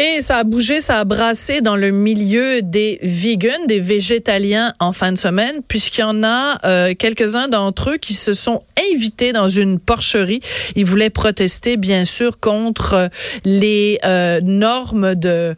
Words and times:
Et 0.00 0.22
ça 0.22 0.36
a 0.36 0.44
bougé, 0.44 0.80
ça 0.80 1.00
a 1.00 1.04
brassé 1.04 1.60
dans 1.60 1.74
le 1.74 1.90
milieu 1.90 2.62
des 2.62 3.00
vegans, 3.02 3.66
des 3.66 3.80
végétaliens 3.80 4.72
en 4.78 4.92
fin 4.92 5.10
de 5.10 5.18
semaine, 5.18 5.56
puisqu'il 5.66 6.02
y 6.02 6.04
en 6.04 6.22
a 6.22 6.64
euh, 6.64 6.94
quelques-uns 6.96 7.48
d'entre 7.48 7.90
eux 7.90 7.96
qui 7.96 8.14
se 8.14 8.32
sont 8.32 8.62
invités 8.92 9.32
dans 9.32 9.48
une 9.48 9.80
porcherie. 9.80 10.38
Ils 10.76 10.84
voulaient 10.84 11.10
protester, 11.10 11.76
bien 11.76 12.04
sûr, 12.04 12.38
contre 12.38 13.10
les 13.44 13.98
euh, 14.04 14.40
normes 14.40 15.16
de 15.16 15.56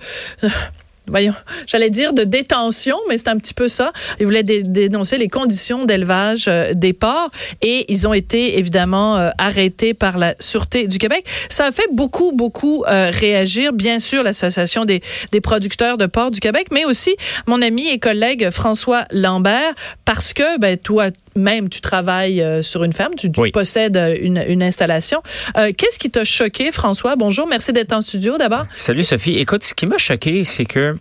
voyons, 1.10 1.34
j'allais 1.66 1.91
dire 1.91 2.12
de 2.12 2.24
détention, 2.24 2.96
mais 3.09 3.18
c'est 3.18 3.28
un 3.28 3.37
petit 3.37 3.55
peu 3.55 3.68
ça. 3.68 3.92
Ils 4.18 4.27
voulaient 4.27 4.42
dé 4.42 4.62
dénoncer 4.62 5.18
les 5.18 5.28
conditions 5.28 5.84
d'élevage 5.84 6.46
euh, 6.48 6.73
des 6.74 6.92
porcs 6.92 7.30
et 7.62 7.84
ils 7.92 8.06
ont 8.06 8.14
été 8.14 8.59
évidemment 8.59 9.16
euh, 9.18 9.30
arrêtés 9.38 9.92
par 9.95 10.16
la 10.18 10.34
Sûreté 10.38 10.87
du 10.87 10.98
Québec. 10.98 11.24
Ça 11.48 11.66
a 11.66 11.73
fait 11.73 11.88
beaucoup, 11.92 12.32
beaucoup 12.32 12.84
euh, 12.87 13.10
réagir, 13.12 13.73
bien 13.73 13.98
sûr, 13.98 14.23
l'Association 14.23 14.84
des, 14.84 15.01
des 15.32 15.41
producteurs 15.41 15.98
de 15.98 16.06
porcs 16.06 16.30
du 16.30 16.41
Québec, 16.41 16.68
mais 16.73 16.84
aussi 16.84 17.15
mon 17.46 17.60
ami 17.62 17.88
et 17.88 17.99
collègue 17.99 18.51
François 18.51 19.04
Lambert, 19.10 19.74
parce 20.04 20.32
que, 20.32 20.59
ben, 20.59 20.79
toi, 20.79 21.09
même 21.37 21.68
tu 21.68 21.80
travailles 21.80 22.45
sur 22.62 22.82
une 22.84 22.93
ferme, 22.93 23.15
tu, 23.16 23.30
tu 23.30 23.40
Oui. 23.40 23.51
possèdes 23.52 23.96
une, 24.21 24.43
une 24.49 24.62
installation. 24.62 25.23
Euh, 25.56 25.71
Qu'est-ce 25.77 25.99
qui 25.99 26.10
t'a 26.10 26.24
choqué, 26.24 26.73
François? 26.73 27.16
Bonjour, 27.16 27.46
merci 27.46 27.73
d'être 27.73 27.93
en 27.93 28.01
studio 28.01 28.37
d'abord. 28.38 28.66
Salut 28.77 29.04
Sophie. 29.04 29.38
Écoute, 29.38 29.65
ce 29.65 29.74
qui 29.74 29.87
m'a 29.87 29.99
choqué, 29.99 30.45
c'est 30.45 30.65
que 30.65 30.96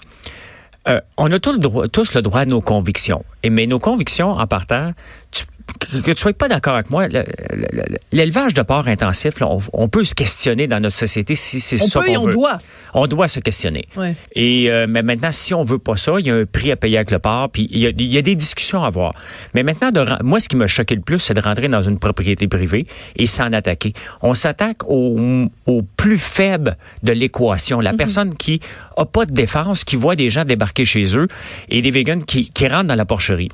euh, 0.87 1.01
on 1.17 1.31
a 1.31 1.39
tous 1.39 1.53
le, 1.53 1.59
droit, 1.59 1.87
tous 1.87 2.13
le 2.13 2.21
droit 2.21 2.41
à 2.41 2.45
nos 2.45 2.61
convictions. 2.61 3.23
Et 3.43 3.49
mais 3.49 3.67
nos 3.67 3.79
convictions, 3.79 4.31
en 4.31 4.47
partant, 4.47 4.93
tu- 5.31 5.43
que, 5.79 5.97
que 6.01 6.11
tu 6.11 6.21
sois 6.21 6.33
pas 6.33 6.47
d'accord 6.47 6.75
avec 6.75 6.89
moi, 6.89 7.07
le- 7.07 7.23
le- 7.53 7.67
le- 7.71 7.83
l'élevage 8.11 8.53
de 8.53 8.61
porc 8.61 8.87
intensif, 8.87 9.39
là, 9.39 9.47
on, 9.49 9.59
on 9.73 9.87
peut 9.87 10.03
se 10.03 10.15
questionner 10.15 10.67
dans 10.67 10.79
notre 10.81 10.95
société 10.95 11.35
si 11.35 11.59
c'est 11.59 11.77
ça 11.77 11.99
qu'on 11.99 12.05
et 12.05 12.17
on 12.17 12.25
veut. 12.25 12.33
doit. 12.33 12.57
On 12.93 13.05
doit 13.07 13.27
se 13.27 13.39
questionner. 13.39 13.85
Ouais. 13.95 14.15
Et 14.35 14.71
euh, 14.71 14.87
mais 14.89 15.03
maintenant, 15.03 15.31
si 15.31 15.53
on 15.53 15.63
veut 15.63 15.77
pas 15.79 15.95
ça, 15.97 16.13
il 16.19 16.27
y 16.27 16.31
a 16.31 16.35
un 16.35 16.45
prix 16.45 16.71
à 16.71 16.75
payer 16.75 16.97
avec 16.97 17.11
le 17.11 17.19
porc, 17.19 17.49
puis 17.51 17.67
il 17.71 17.79
y 17.79 17.85
a, 17.87 17.89
il 17.89 18.13
y 18.13 18.17
a 18.17 18.21
des 18.21 18.35
discussions 18.35 18.83
à 18.83 18.87
avoir. 18.87 19.13
Mais 19.53 19.63
maintenant, 19.63 19.91
de, 19.91 20.05
moi, 20.23 20.39
ce 20.39 20.49
qui 20.49 20.55
m'a 20.55 20.67
choqué 20.67 20.95
le 20.95 21.01
plus, 21.01 21.19
c'est 21.19 21.33
de 21.33 21.41
rentrer 21.41 21.67
dans 21.69 21.81
une 21.81 21.99
propriété 21.99 22.47
privée 22.47 22.85
et 23.15 23.27
s'en 23.27 23.51
attaquer. 23.53 23.93
On 24.21 24.33
s'attaque 24.33 24.83
au, 24.87 25.19
au 25.65 25.81
plus 25.97 26.17
faible 26.17 26.77
de 27.03 27.11
l'équation, 27.11 27.79
la 27.79 27.93
personne 27.93 28.33
qui 28.35 28.59
a 28.97 29.05
pas 29.05 29.25
de 29.25 29.33
défense, 29.33 29.83
qui 29.83 29.95
voit 29.95 30.15
des 30.15 30.29
gens 30.29 30.45
débarquer 30.45 30.85
chez 30.85 31.15
eux 31.15 31.27
et 31.69 31.81
des 31.81 31.91
végans 31.91 32.19
qui, 32.21 32.49
qui 32.49 32.67
rentrent 32.67 32.87
dans 32.87 32.95
la 32.95 33.05
porcherie. 33.05 33.49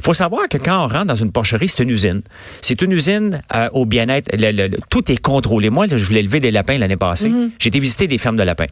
Faut 0.00 0.14
savoir 0.14 0.48
que 0.48 0.58
quand 0.58 0.84
on 0.84 0.86
rentre 0.86 1.06
dans 1.06 1.14
une 1.14 1.32
porcherie, 1.32 1.68
c'est 1.68 1.82
une 1.82 1.90
usine. 1.90 2.22
C'est 2.62 2.80
une 2.82 2.92
usine 2.92 3.42
euh, 3.54 3.68
au 3.72 3.84
bien-être. 3.86 4.30
Tout 4.90 5.10
est 5.10 5.16
contrôlé. 5.16 5.70
Moi, 5.70 5.86
là, 5.86 5.98
je 5.98 6.04
voulais 6.04 6.20
élever 6.20 6.40
des 6.40 6.50
lapins 6.50 6.78
l'année 6.78 6.96
passée. 6.96 7.30
J'ai 7.58 7.68
été 7.68 7.80
visiter 7.80 8.06
des 8.06 8.18
fermes 8.18 8.36
de 8.36 8.42
lapins 8.42 8.66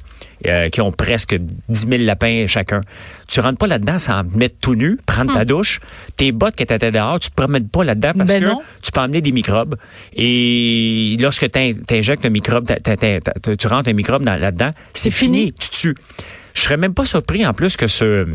euh, 0.47 0.69
qui 0.69 0.81
ont 0.81 0.93
presque 0.93 1.37
10 1.37 1.87
000 1.89 2.03
lapins 2.05 2.47
chacun. 2.47 2.81
Tu 3.29 3.41
rentres 3.41 3.59
pas 3.59 3.67
là-dedans 3.67 3.99
sans 3.99 4.25
te 4.25 4.37
mettre 4.39 4.57
tout 4.61 4.75
nu, 4.77 4.99
prendre 5.07 5.33
ta 5.35 5.45
douche, 5.45 5.81
tes 6.17 6.31
bottes 6.33 6.57
qui 6.57 6.63
étaient 6.63 6.91
dehors, 6.91 7.19
tu 7.19 7.31
te 7.31 7.35
promènes 7.35 7.69
pas 7.69 7.83
là-dedans 7.85 8.13
parce 8.17 8.31
Ben 8.31 8.41
que 8.41 8.47
non. 8.47 8.61
tu 8.83 8.93
peux 8.93 9.01
emmener 9.01 9.21
des 9.21 9.33
microbes. 9.33 9.77
Et 10.15 11.17
lorsque 11.21 11.51
tu 11.51 11.59
injectes 11.91 12.25
un 12.25 12.31
microbe, 12.31 12.67
tu 13.59 13.67
rentres 13.67 13.89
un 13.89 13.93
microbe 13.93 14.25
dans- 14.25 14.41
là-dedans, 14.41 14.71
c'est 14.95 15.11
C'est 15.11 15.11
fini. 15.11 15.39
fini. 15.39 15.53
Tu 15.55 15.69
tues. 15.71 15.95
Je 16.55 16.61
serais 16.63 16.77
même 16.77 16.95
pas 16.95 17.05
surpris 17.05 17.47
en 17.47 17.53
plus 17.53 17.77
que 17.77 17.87
ce 17.87 18.27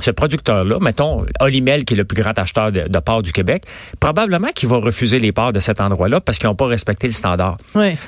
ce 0.00 0.10
producteur-là, 0.10 0.78
mettons 0.80 1.24
Olimel, 1.40 1.84
qui 1.84 1.94
est 1.94 1.96
le 1.96 2.04
plus 2.04 2.20
grand 2.22 2.38
acheteur 2.38 2.70
de, 2.72 2.82
de 2.88 2.98
porcs 2.98 3.22
du 3.22 3.32
Québec, 3.32 3.64
probablement 4.00 4.48
qu'il 4.48 4.68
va 4.68 4.76
refuser 4.78 5.18
les 5.18 5.32
porcs 5.32 5.52
de 5.52 5.60
cet 5.60 5.80
endroit-là 5.80 6.20
parce 6.20 6.38
qu'ils 6.38 6.48
n'ont 6.48 6.54
pas 6.54 6.66
respecté 6.66 7.06
le 7.06 7.12
standard. 7.12 7.56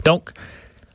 Donc, 0.04 0.30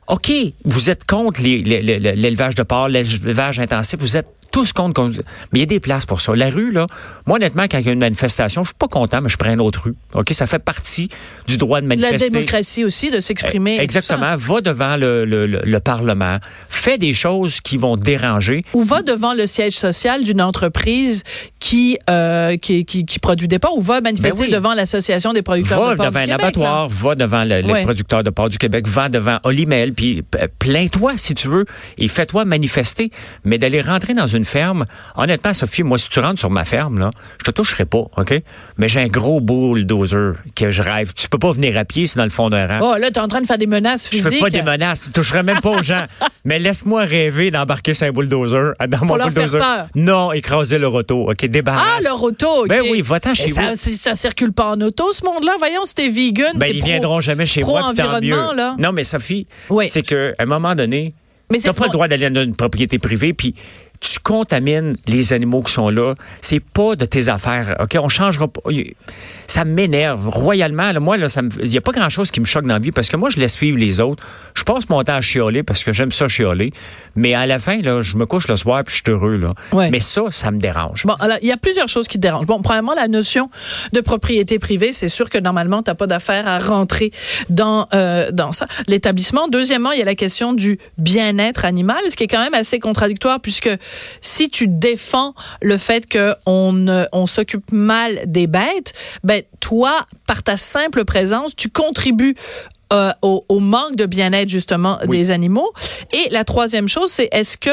OK, 0.08 0.30
vous 0.64 0.90
êtes 0.90 1.04
contre 1.06 1.40
les- 1.42 1.62
les- 1.62 1.82
les- 1.82 1.98
l'élevage 1.98 2.54
de 2.54 2.62
porcs, 2.62 2.88
l'élevage 2.88 3.58
intensif, 3.58 3.98
vous 3.98 4.16
êtes 4.16 4.28
tous 4.54 4.72
contre, 4.72 4.94
contre- 4.94 5.18
mais 5.52 5.58
il 5.58 5.60
y 5.60 5.62
a 5.64 5.66
des 5.66 5.80
places 5.80 6.06
pour 6.06 6.20
ça. 6.20 6.34
La 6.36 6.48
rue, 6.48 6.70
là, 6.70 6.86
moi, 7.26 7.36
honnêtement, 7.38 7.64
quand 7.64 7.78
il 7.78 7.86
y 7.86 7.88
a 7.88 7.92
une 7.92 7.98
manifestation, 7.98 8.62
je 8.62 8.68
suis 8.68 8.76
pas 8.78 8.86
content, 8.86 9.20
mais 9.20 9.28
je 9.28 9.36
prends 9.36 9.52
une 9.52 9.60
autre 9.60 9.82
rue. 9.86 9.94
OK, 10.14 10.32
ça 10.32 10.46
fait 10.46 10.60
partie 10.60 11.08
du 11.48 11.56
droit 11.56 11.80
de 11.80 11.86
De 11.86 11.90
la 11.90 11.96
manifester. 11.96 12.30
démocratie 12.30 12.84
aussi, 12.84 13.10
de 13.10 13.18
s'exprimer. 13.18 13.76
tout 13.78 13.82
Exactement. 13.82 14.34
Va 14.36 14.60
devant 14.60 14.96
le, 14.96 15.24
le- 15.24 15.46
le- 15.46 15.62
le 15.64 15.80
Parlement. 15.80 16.38
Fais 16.68 16.98
des 16.98 17.14
choses 17.14 17.60
qui 17.60 17.76
vont 17.76 17.96
déranger. 17.96 18.64
Ou 18.74 18.84
va 18.84 19.02
devant 19.02 19.34
le 19.34 19.46
siège 19.48 19.74
social 19.76 20.22
d'une 20.22 20.40
entreprise 20.40 21.24
qui, 21.58 21.98
euh, 22.08 22.56
qui, 22.56 22.84
qui, 22.84 23.04
qui 23.04 23.18
produit 23.18 23.48
des 23.48 23.58
porcs, 23.58 23.76
ou 23.76 23.82
va 23.82 24.00
manifester 24.00 24.42
Ben 24.44 24.46
oui. 24.46 24.52
devant 24.52 24.74
l'Association 24.74 25.32
des 25.32 25.42
producteurs 25.42 25.82
Va 25.82 25.92
de 25.92 25.96
porcs 25.96 26.06
devant 26.06 26.24
du 26.24 26.30
un 26.30 26.36
Québec. 26.36 26.38
là. 26.38 26.44
abattoir, 26.46 26.88
va 26.88 27.14
devant 27.16 27.42
le, 27.44 27.60
le 27.62 27.72
Ouais. 27.72 27.82
producteur 27.84 28.22
de 28.22 28.30
porc 28.30 28.50
du 28.50 28.58
Québec, 28.58 28.86
va 28.86 29.08
devant 29.08 29.38
Olimel, 29.42 29.92
puis 29.94 30.22
p- 30.22 30.38
plains-toi 30.60 31.14
si 31.16 31.34
tu 31.34 31.48
veux 31.48 31.64
et 31.98 32.06
fais-toi 32.06 32.44
manifester. 32.44 33.10
Mais 33.44 33.58
d'aller 33.58 33.80
rentrer 33.80 34.14
dans 34.14 34.26
une 34.26 34.43
ferme, 34.44 34.84
honnêtement, 35.16 35.54
Sophie, 35.54 35.82
moi, 35.82 35.98
si 35.98 36.08
tu 36.08 36.20
rentres 36.20 36.38
sur 36.38 36.50
ma 36.50 36.64
ferme, 36.64 36.98
là, 36.98 37.10
je 37.38 37.44
te 37.44 37.50
toucherai 37.50 37.84
pas, 37.84 38.04
OK? 38.16 38.34
Mais 38.78 38.88
j'ai 38.88 39.00
un 39.00 39.06
gros 39.08 39.40
bulldozer 39.40 40.34
que 40.54 40.70
je 40.70 40.82
rêve. 40.82 41.12
Tu 41.14 41.28
peux 41.28 41.38
pas 41.38 41.52
venir 41.52 41.76
à 41.76 41.84
pied, 41.84 42.06
c'est 42.06 42.16
dans 42.18 42.24
le 42.24 42.30
fond 42.30 42.48
d'un 42.50 42.66
rang. 42.66 42.92
Oh, 42.94 42.98
là, 42.98 43.10
t'es 43.10 43.20
en 43.20 43.28
train 43.28 43.40
de 43.40 43.46
faire 43.46 43.58
des 43.58 43.66
menaces 43.66 44.04
Je 44.04 44.16
physiques. 44.16 44.32
fais 44.34 44.40
pas 44.40 44.50
des 44.50 44.62
menaces, 44.62 45.06
je 45.08 45.12
toucherai 45.12 45.42
même 45.42 45.60
pas 45.60 45.70
aux 45.70 45.82
gens. 45.82 46.04
Mais 46.44 46.58
laisse-moi 46.58 47.04
rêver 47.04 47.50
d'embarquer 47.50 47.94
sur 47.94 48.06
un 48.06 48.12
bulldozer, 48.12 48.72
dans 48.88 49.04
mon 49.04 49.16
leur 49.16 49.26
faire 49.30 49.34
bulldozer. 49.44 49.58
peur. 49.58 49.86
Non, 49.94 50.32
écraser 50.32 50.78
le 50.78 50.88
roto, 50.88 51.30
OK? 51.30 51.44
Débarrasse. 51.46 51.84
Ah, 51.98 52.02
leur 52.02 52.22
auto, 52.22 52.62
OK. 52.62 52.68
Ben 52.68 52.82
oui, 52.90 53.00
va-t'en 53.00 53.34
chez 53.34 53.48
ça, 53.48 53.70
vous. 53.70 53.74
ça 53.76 54.14
circule 54.14 54.52
pas 54.52 54.66
en 54.72 54.80
auto, 54.80 55.12
ce 55.12 55.24
monde-là? 55.24 55.52
Voyons, 55.58 55.84
si 55.84 55.94
t'es 55.94 56.08
vegan. 56.08 56.52
Ben, 56.56 56.66
ils 56.66 56.80
pro- 56.80 56.88
viendront 56.88 57.20
jamais 57.20 57.46
chez 57.46 57.62
moi, 57.64 57.92
tant 57.96 58.20
mieux. 58.20 58.36
là. 58.54 58.76
Non, 58.78 58.92
mais 58.92 59.04
Sophie, 59.04 59.46
Oui. 59.70 59.88
c'est 59.88 60.02
qu'à 60.02 60.32
un 60.38 60.46
moment 60.46 60.74
donné, 60.74 61.14
Mais 61.50 61.58
n'as 61.58 61.72
pas 61.72 61.80
bon. 61.80 61.86
le 61.86 61.92
droit 61.92 62.08
d'aller 62.08 62.28
dans 62.30 62.42
une 62.42 62.54
propriété 62.56 62.98
privée, 62.98 63.32
puis 63.32 63.54
tu 64.04 64.18
contamines 64.20 64.96
les 65.08 65.32
animaux 65.32 65.62
qui 65.62 65.72
sont 65.72 65.88
là. 65.88 66.14
C'est 66.42 66.60
pas 66.62 66.94
de 66.94 67.04
tes 67.06 67.28
affaires. 67.28 67.76
OK? 67.80 67.96
On 68.00 68.08
changera 68.08 68.48
pas. 68.48 68.60
Ça 69.46 69.64
m'énerve 69.64 70.28
royalement. 70.28 70.92
là. 70.92 71.00
moi, 71.00 71.16
là, 71.16 71.28
ça 71.28 71.42
me- 71.42 71.50
il 71.62 71.70
n'y 71.70 71.76
a 71.76 71.80
pas 71.80 71.92
grand-chose 71.92 72.30
qui 72.30 72.40
me 72.40 72.44
choque 72.44 72.66
dans 72.66 72.74
la 72.74 72.80
vie 72.80 72.92
parce 72.92 73.08
que 73.08 73.16
moi, 73.16 73.30
je 73.30 73.38
laisse 73.38 73.58
vivre 73.58 73.78
les 73.78 74.00
autres. 74.00 74.22
Je 74.54 74.62
passe 74.64 74.88
mon 74.88 75.02
temps 75.02 75.14
à 75.14 75.20
chialer 75.20 75.62
parce 75.62 75.84
que 75.84 75.92
j'aime 75.92 76.12
ça 76.12 76.28
chialer. 76.28 76.72
Mais 77.16 77.34
à 77.34 77.46
la 77.46 77.58
fin, 77.58 77.80
là, 77.80 78.02
je 78.02 78.16
me 78.16 78.26
couche 78.26 78.46
le 78.48 78.56
soir 78.56 78.84
puis 78.84 78.94
je 78.96 79.02
suis 79.02 79.10
heureux. 79.10 79.36
Là. 79.36 79.54
Ouais. 79.72 79.90
Mais 79.90 80.00
ça, 80.00 80.22
ça 80.30 80.50
me 80.50 80.58
dérange. 80.58 81.04
Bon, 81.06 81.14
alors, 81.14 81.38
il 81.42 81.48
y 81.48 81.52
a 81.52 81.56
plusieurs 81.56 81.88
choses 81.88 82.06
qui 82.08 82.16
te 82.18 82.22
dérangent. 82.22 82.46
Bon, 82.46 82.60
premièrement, 82.62 82.94
la 82.94 83.08
notion 83.08 83.50
de 83.92 84.00
propriété 84.00 84.58
privée, 84.58 84.92
c'est 84.92 85.08
sûr 85.08 85.30
que 85.30 85.38
normalement, 85.38 85.82
tu 85.82 85.90
n'as 85.90 85.94
pas 85.94 86.06
d'affaire 86.06 86.46
à 86.46 86.58
rentrer 86.58 87.10
dans, 87.48 87.86
euh, 87.94 88.30
dans 88.32 88.52
ça, 88.52 88.66
l'établissement. 88.86 89.48
Deuxièmement, 89.48 89.92
il 89.92 89.98
y 89.98 90.02
a 90.02 90.06
la 90.06 90.14
question 90.14 90.52
du 90.52 90.78
bien-être 90.98 91.64
animal, 91.64 91.98
ce 92.10 92.16
qui 92.16 92.24
est 92.24 92.28
quand 92.28 92.42
même 92.42 92.54
assez 92.54 92.78
contradictoire, 92.80 93.40
puisque 93.40 93.70
si 94.20 94.50
tu 94.50 94.68
défends 94.68 95.34
le 95.62 95.78
fait 95.78 96.10
qu'on 96.10 96.86
on 97.12 97.26
s'occupe 97.26 97.72
mal 97.72 98.20
des 98.26 98.46
bêtes, 98.46 98.92
ben, 99.22 99.42
toi, 99.60 99.92
par 100.26 100.42
ta 100.42 100.56
simple 100.56 101.04
présence, 101.04 101.56
tu 101.56 101.68
contribues 101.70 102.34
euh, 102.92 103.10
au, 103.22 103.44
au 103.48 103.60
manque 103.60 103.96
de 103.96 104.04
bien-être 104.04 104.48
justement 104.50 104.98
Oui. 105.08 105.16
des 105.16 105.30
animaux. 105.30 105.72
Et 106.12 106.28
la 106.30 106.44
troisième 106.44 106.86
chose, 106.86 107.10
c'est 107.10 107.28
est-ce 107.32 107.56
que 107.56 107.70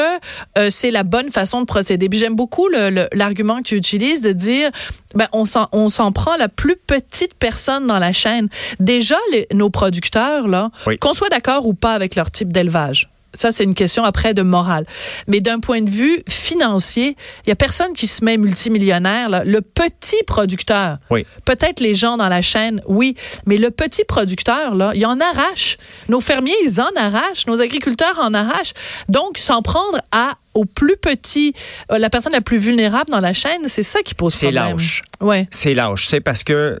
euh, 0.58 0.70
c'est 0.70 0.90
la 0.90 1.02
bonne 1.04 1.28
façon 1.30 1.60
de 1.60 1.66
procéder? 1.66 2.08
Puis 2.08 2.18
j'aime 2.18 2.34
beaucoup 2.34 2.66
l'argument 3.12 3.58
que 3.58 3.62
tu 3.68 3.76
utilises 3.76 4.22
de 4.22 4.32
dire 4.32 4.70
ben, 5.14 5.28
on 5.32 5.44
s'en 5.44 5.68
on 5.72 5.90
s'en 5.90 6.12
prend 6.12 6.34
la 6.36 6.48
plus 6.48 6.76
petite 6.76 7.34
personne 7.34 7.86
dans 7.86 7.98
la 7.98 8.12
chaîne. 8.12 8.48
Déjà, 8.80 9.18
les- 9.32 9.46
nos 9.52 9.68
producteurs, 9.68 10.48
là, 10.48 10.70
Oui. 10.86 10.98
qu'on 10.98 11.12
soit 11.12 11.28
d'accord 11.28 11.66
ou 11.66 11.74
pas 11.74 11.92
avec 11.92 12.16
leur 12.16 12.30
type 12.30 12.50
d'élevage. 12.50 13.10
Ça, 13.34 13.50
c'est 13.50 13.64
une 13.64 13.74
question 13.74 14.04
après 14.04 14.34
de 14.34 14.42
morale. 14.42 14.84
Mais 15.26 15.40
d'un 15.40 15.58
point 15.60 15.80
de 15.80 15.90
vue 15.90 16.22
financier, 16.28 17.16
il 17.46 17.48
y 17.48 17.52
a 17.52 17.56
personne 17.56 17.92
qui 17.94 18.06
se 18.06 18.24
met 18.24 18.36
multimillionnaire. 18.36 19.28
Là. 19.28 19.42
Le 19.44 19.60
petit 19.60 20.22
producteur, 20.26 20.98
Oui. 21.10 21.24
peut-être 21.44 21.80
les 21.80 21.94
gens 21.94 22.16
dans 22.16 22.28
la 22.28 22.42
chaîne, 22.42 22.80
oui, 22.86 23.14
mais 23.46 23.56
le 23.56 23.70
petit 23.70 24.04
producteur, 24.04 24.74
là, 24.74 24.92
il 24.94 25.04
en 25.06 25.18
arrache. 25.20 25.76
Nos 26.08 26.20
fermiers, 26.20 26.54
ils 26.64 26.80
en 26.80 26.90
arrachent. 26.96 27.46
Nos 27.46 27.60
agriculteurs 27.60 28.18
en 28.20 28.34
arrachent. 28.34 28.74
Donc, 29.08 29.38
s'en 29.38 29.62
prendre 29.62 30.00
à 30.12 30.34
au 30.54 30.66
plus 30.66 30.98
petit, 30.98 31.54
euh, 31.90 31.96
la 31.96 32.10
personne 32.10 32.34
la 32.34 32.42
plus 32.42 32.58
vulnérable 32.58 33.10
dans 33.10 33.20
la 33.20 33.32
chaîne, 33.32 33.62
c'est 33.68 33.82
ça 33.82 34.02
qui 34.02 34.14
pose 34.14 34.34
C'est 34.34 34.52
problème. 34.52 34.76
lâche. 34.76 35.00
Ouais. 35.22 35.48
C'est 35.50 35.72
lâche, 35.72 36.08
c'est 36.08 36.20
parce 36.20 36.44
que 36.44 36.78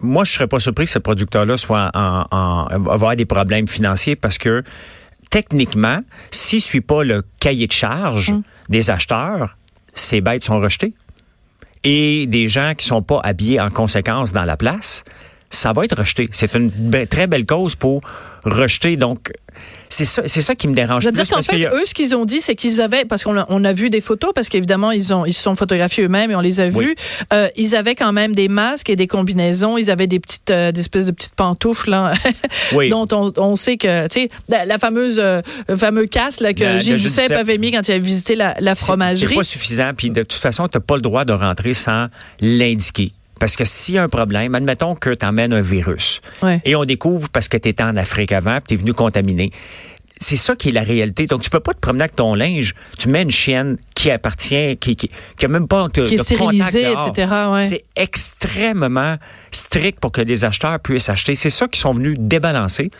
moi 0.00 0.22
je 0.22 0.32
serais 0.34 0.46
pas 0.46 0.60
surpris 0.60 0.84
que 0.84 0.90
ce 0.92 1.00
producteur-là 1.00 1.56
soit 1.56 1.90
en, 1.94 2.26
en- 2.30 2.68
va 2.78 2.92
avoir 2.92 3.16
des 3.16 3.24
problèmes 3.24 3.66
financiers 3.66 4.14
parce 4.14 4.38
que 4.38 4.62
techniquement, 5.30 6.00
s'il 6.30 6.58
ne 6.58 6.62
suit 6.62 6.80
pas 6.80 7.02
le 7.04 7.22
cahier 7.40 7.66
de 7.66 7.72
charge 7.72 8.30
Mm. 8.32 8.40
des 8.68 8.90
acheteurs, 8.90 9.56
ces 9.92 10.20
bêtes 10.20 10.44
sont 10.44 10.58
rejetées. 10.60 10.94
Et 11.84 12.26
des 12.26 12.48
gens 12.48 12.74
qui 12.76 12.86
sont 12.86 13.02
pas 13.02 13.20
habillés 13.22 13.60
en 13.60 13.70
conséquence 13.70 14.32
dans 14.32 14.44
la 14.44 14.56
place, 14.56 15.04
ça 15.50 15.72
va 15.72 15.84
être 15.84 15.96
rejeté. 15.96 16.28
C'est 16.32 16.54
une 16.54 16.68
be- 16.70 17.06
très 17.06 17.26
belle 17.26 17.46
cause 17.46 17.74
pour 17.76 18.02
rejeter. 18.44 18.96
Donc, 18.96 19.32
c'est 19.90 20.04
ça, 20.04 20.22
c'est 20.26 20.42
ça 20.42 20.54
qui 20.54 20.68
me 20.68 20.74
dérange 20.74 21.02
C'est-à-dire 21.02 21.22
plus. 21.24 21.30
qu'en 21.30 21.36
parce 21.36 21.46
qu'il 21.48 21.60
fait, 21.60 21.66
a- 21.66 21.74
eux, 21.74 21.84
ce 21.86 21.94
qu'ils 21.94 22.14
ont 22.14 22.24
dit, 22.24 22.40
c'est 22.40 22.54
qu'ils 22.54 22.80
avaient, 22.80 23.04
parce 23.04 23.24
qu'on 23.24 23.36
a, 23.38 23.46
on 23.48 23.64
a 23.64 23.72
vu 23.72 23.90
des 23.90 24.00
photos, 24.00 24.32
parce 24.34 24.48
qu'évidemment, 24.48 24.90
ils 24.90 25.12
ont, 25.14 25.24
ils 25.24 25.32
se 25.32 25.42
sont 25.42 25.54
photographiés 25.54 26.04
eux-mêmes 26.04 26.30
et 26.30 26.36
on 26.36 26.40
les 26.40 26.60
a 26.60 26.68
Oui. 26.68 26.84
vus. 26.86 26.96
Euh, 27.32 27.48
ils 27.56 27.74
avaient 27.74 27.94
quand 27.94 28.12
même 28.12 28.34
des 28.34 28.48
masques 28.48 28.90
et 28.90 28.96
des 28.96 29.06
combinaisons. 29.06 29.78
Ils 29.78 29.90
avaient 29.90 30.06
des 30.06 30.20
petites, 30.20 30.50
euh, 30.50 30.72
des 30.72 30.80
espèces 30.80 31.06
de 31.06 31.12
petites 31.12 31.34
pantoufles, 31.34 31.90
là, 31.90 32.12
Oui. 32.74 32.88
dont 32.88 33.06
on, 33.12 33.32
on 33.36 33.56
sait 33.56 33.76
que, 33.76 34.06
tu 34.08 34.20
sais, 34.22 34.30
la, 34.48 34.64
la 34.64 34.78
fameuse, 34.78 35.18
euh, 35.18 35.40
fameux 35.76 36.06
casse 36.06 36.40
là, 36.40 36.52
que 36.54 36.62
La- 36.64 36.78
Gilles 36.78 36.98
Duceppe 36.98 37.32
avait 37.32 37.58
mis 37.58 37.72
quand 37.72 37.86
il 37.88 37.92
avait 37.92 38.00
visité 38.00 38.34
la, 38.36 38.54
la 38.60 38.74
fromagerie. 38.74 39.28
C'est 39.30 39.34
pas 39.36 39.44
suffisant. 39.44 39.90
Puis 39.96 40.10
de 40.10 40.22
toute 40.22 40.32
façon, 40.34 40.68
tu 40.68 40.76
n'as 40.78 40.82
pas 40.82 40.96
le 40.96 41.02
droit 41.02 41.24
de 41.24 41.32
rentrer 41.32 41.74
sans 41.74 42.08
l'indiquer. 42.40 43.12
Parce 43.38 43.56
que 43.56 43.64
s'il 43.64 43.94
y 43.94 43.98
a 43.98 44.02
un 44.02 44.08
problème, 44.08 44.54
admettons 44.54 44.94
que 44.94 45.10
tu 45.14 45.24
emmènes 45.24 45.52
un 45.52 45.60
virus 45.60 46.20
Ouais. 46.42 46.60
et 46.64 46.74
on 46.76 46.84
découvre 46.84 47.28
parce 47.28 47.48
que 47.48 47.56
tu 47.56 47.68
étais 47.68 47.82
en 47.82 47.96
Afrique 47.96 48.32
avant 48.32 48.56
puis 48.58 48.62
tu 48.68 48.74
es 48.74 48.76
venu 48.76 48.92
contaminer. 48.92 49.52
C'est 50.20 50.34
ça 50.36 50.56
qui 50.56 50.70
est 50.70 50.72
la 50.72 50.82
réalité. 50.82 51.26
Donc, 51.26 51.42
tu 51.42 51.50
peux 51.50 51.60
pas 51.60 51.72
te 51.72 51.78
promener 51.78 52.02
avec 52.02 52.16
ton 52.16 52.34
linge. 52.34 52.74
Tu 52.98 53.08
mets 53.08 53.22
une 53.22 53.30
chienne 53.30 53.78
qui 53.94 54.10
appartient, 54.10 54.76
qui, 54.78 54.96
qui, 54.96 55.10
qui 55.36 55.44
a 55.44 55.48
même 55.48 55.68
pas 55.68 55.86
de, 55.86 56.06
Qui 56.06 56.14
est 56.14 56.18
de 56.18 56.36
contact 56.36 56.60
stérilisée, 56.70 56.90
etc., 56.92 57.32
ouais. 57.52 57.64
C'est 57.64 57.84
extrêmement 57.94 59.16
strict 59.52 60.00
pour 60.00 60.10
que 60.10 60.20
les 60.20 60.44
acheteurs 60.44 60.80
puissent 60.80 61.08
acheter. 61.08 61.36
C'est 61.36 61.50
ça 61.50 61.68
qu'ils 61.68 61.80
sont 61.80 61.94
venus 61.94 62.16
débalancer. 62.18 62.90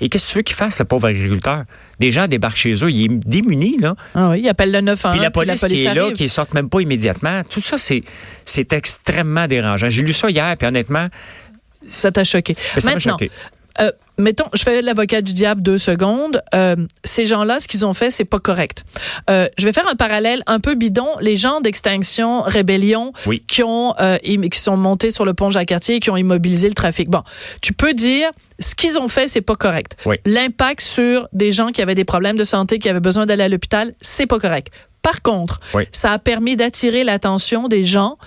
Et 0.00 0.08
qu'est-ce 0.08 0.26
que 0.26 0.32
tu 0.32 0.38
veux 0.38 0.42
qu'ils 0.42 0.56
fassent, 0.56 0.78
le 0.78 0.84
pauvre 0.84 1.08
agriculteur? 1.08 1.64
Des 2.00 2.12
gens 2.12 2.26
débarquent 2.28 2.56
chez 2.58 2.74
eux, 2.74 2.90
il 2.90 3.04
est 3.04 3.16
démuni, 3.26 3.78
là. 3.78 3.94
Ah 4.14 4.30
oui, 4.30 4.40
ils 4.42 4.48
appellent 4.48 4.72
le 4.72 4.80
911. 4.82 5.12
Puis 5.16 5.22
la 5.22 5.30
police, 5.30 5.64
qui 5.66 5.84
est 5.84 5.94
là, 5.94 6.10
qui 6.12 6.24
ne 6.24 6.28
sortent 6.28 6.52
même 6.54 6.68
pas 6.68 6.80
immédiatement. 6.80 7.42
Tout 7.48 7.60
ça, 7.60 7.78
c'est, 7.78 8.02
c'est 8.44 8.72
extrêmement 8.72 9.46
dérangeant. 9.46 9.88
J'ai 9.88 10.02
lu 10.02 10.12
ça 10.12 10.28
hier, 10.28 10.54
puis 10.58 10.66
honnêtement, 10.68 11.08
Ça 11.88 12.10
t'a 12.12 12.24
choqué. 12.24 12.56
Ça 12.78 12.92
m'a 12.92 12.98
choqué. 12.98 13.30
euh, 13.80 13.90
mettons, 14.18 14.46
je 14.54 14.62
fais 14.62 14.82
l'avocat 14.82 15.22
du 15.22 15.32
diable 15.32 15.62
deux 15.62 15.78
secondes. 15.78 16.42
Euh, 16.54 16.76
ces 17.04 17.26
gens-là, 17.26 17.60
ce 17.60 17.68
qu'ils 17.68 17.84
ont 17.86 17.94
fait, 17.94 18.10
c'est 18.10 18.24
pas 18.24 18.38
correct. 18.38 18.84
Euh, 19.30 19.48
je 19.58 19.64
vais 19.66 19.72
faire 19.72 19.88
un 19.88 19.94
parallèle 19.96 20.42
un 20.46 20.60
peu 20.60 20.74
bidon. 20.74 21.08
Les 21.20 21.36
gens 21.36 21.60
d'extinction, 21.60 22.42
rébellion, 22.42 23.12
Oui. 23.26 23.42
qui 23.46 23.62
ont 23.62 23.94
euh, 24.00 24.18
qui 24.18 24.58
sont 24.60 24.76
montés 24.76 25.10
sur 25.10 25.24
le 25.24 25.34
pont 25.34 25.50
Jacques-Cartier, 25.50 25.96
et 25.96 26.00
qui 26.00 26.10
ont 26.10 26.16
immobilisé 26.16 26.68
le 26.68 26.74
trafic. 26.74 27.08
Bon, 27.10 27.22
tu 27.62 27.72
peux 27.72 27.94
dire 27.94 28.30
ce 28.58 28.74
qu'ils 28.74 28.98
ont 28.98 29.08
fait, 29.08 29.28
c'est 29.28 29.40
pas 29.42 29.56
correct. 29.56 29.96
Oui. 30.06 30.16
L'impact 30.24 30.80
sur 30.80 31.28
des 31.32 31.52
gens 31.52 31.68
qui 31.72 31.82
avaient 31.82 31.94
des 31.94 32.04
problèmes 32.04 32.36
de 32.36 32.44
santé, 32.44 32.78
qui 32.78 32.88
avaient 32.88 33.00
besoin 33.00 33.26
d'aller 33.26 33.42
à 33.44 33.48
l'hôpital, 33.48 33.94
c'est 34.00 34.26
pas 34.26 34.38
correct. 34.38 34.68
Par 35.02 35.22
contre, 35.22 35.60
Oui. 35.72 35.84
ça 35.92 36.10
a 36.10 36.18
permis 36.18 36.56
d'attirer 36.56 37.04
l'attention 37.04 37.68
des 37.68 37.84
gens 37.84 38.18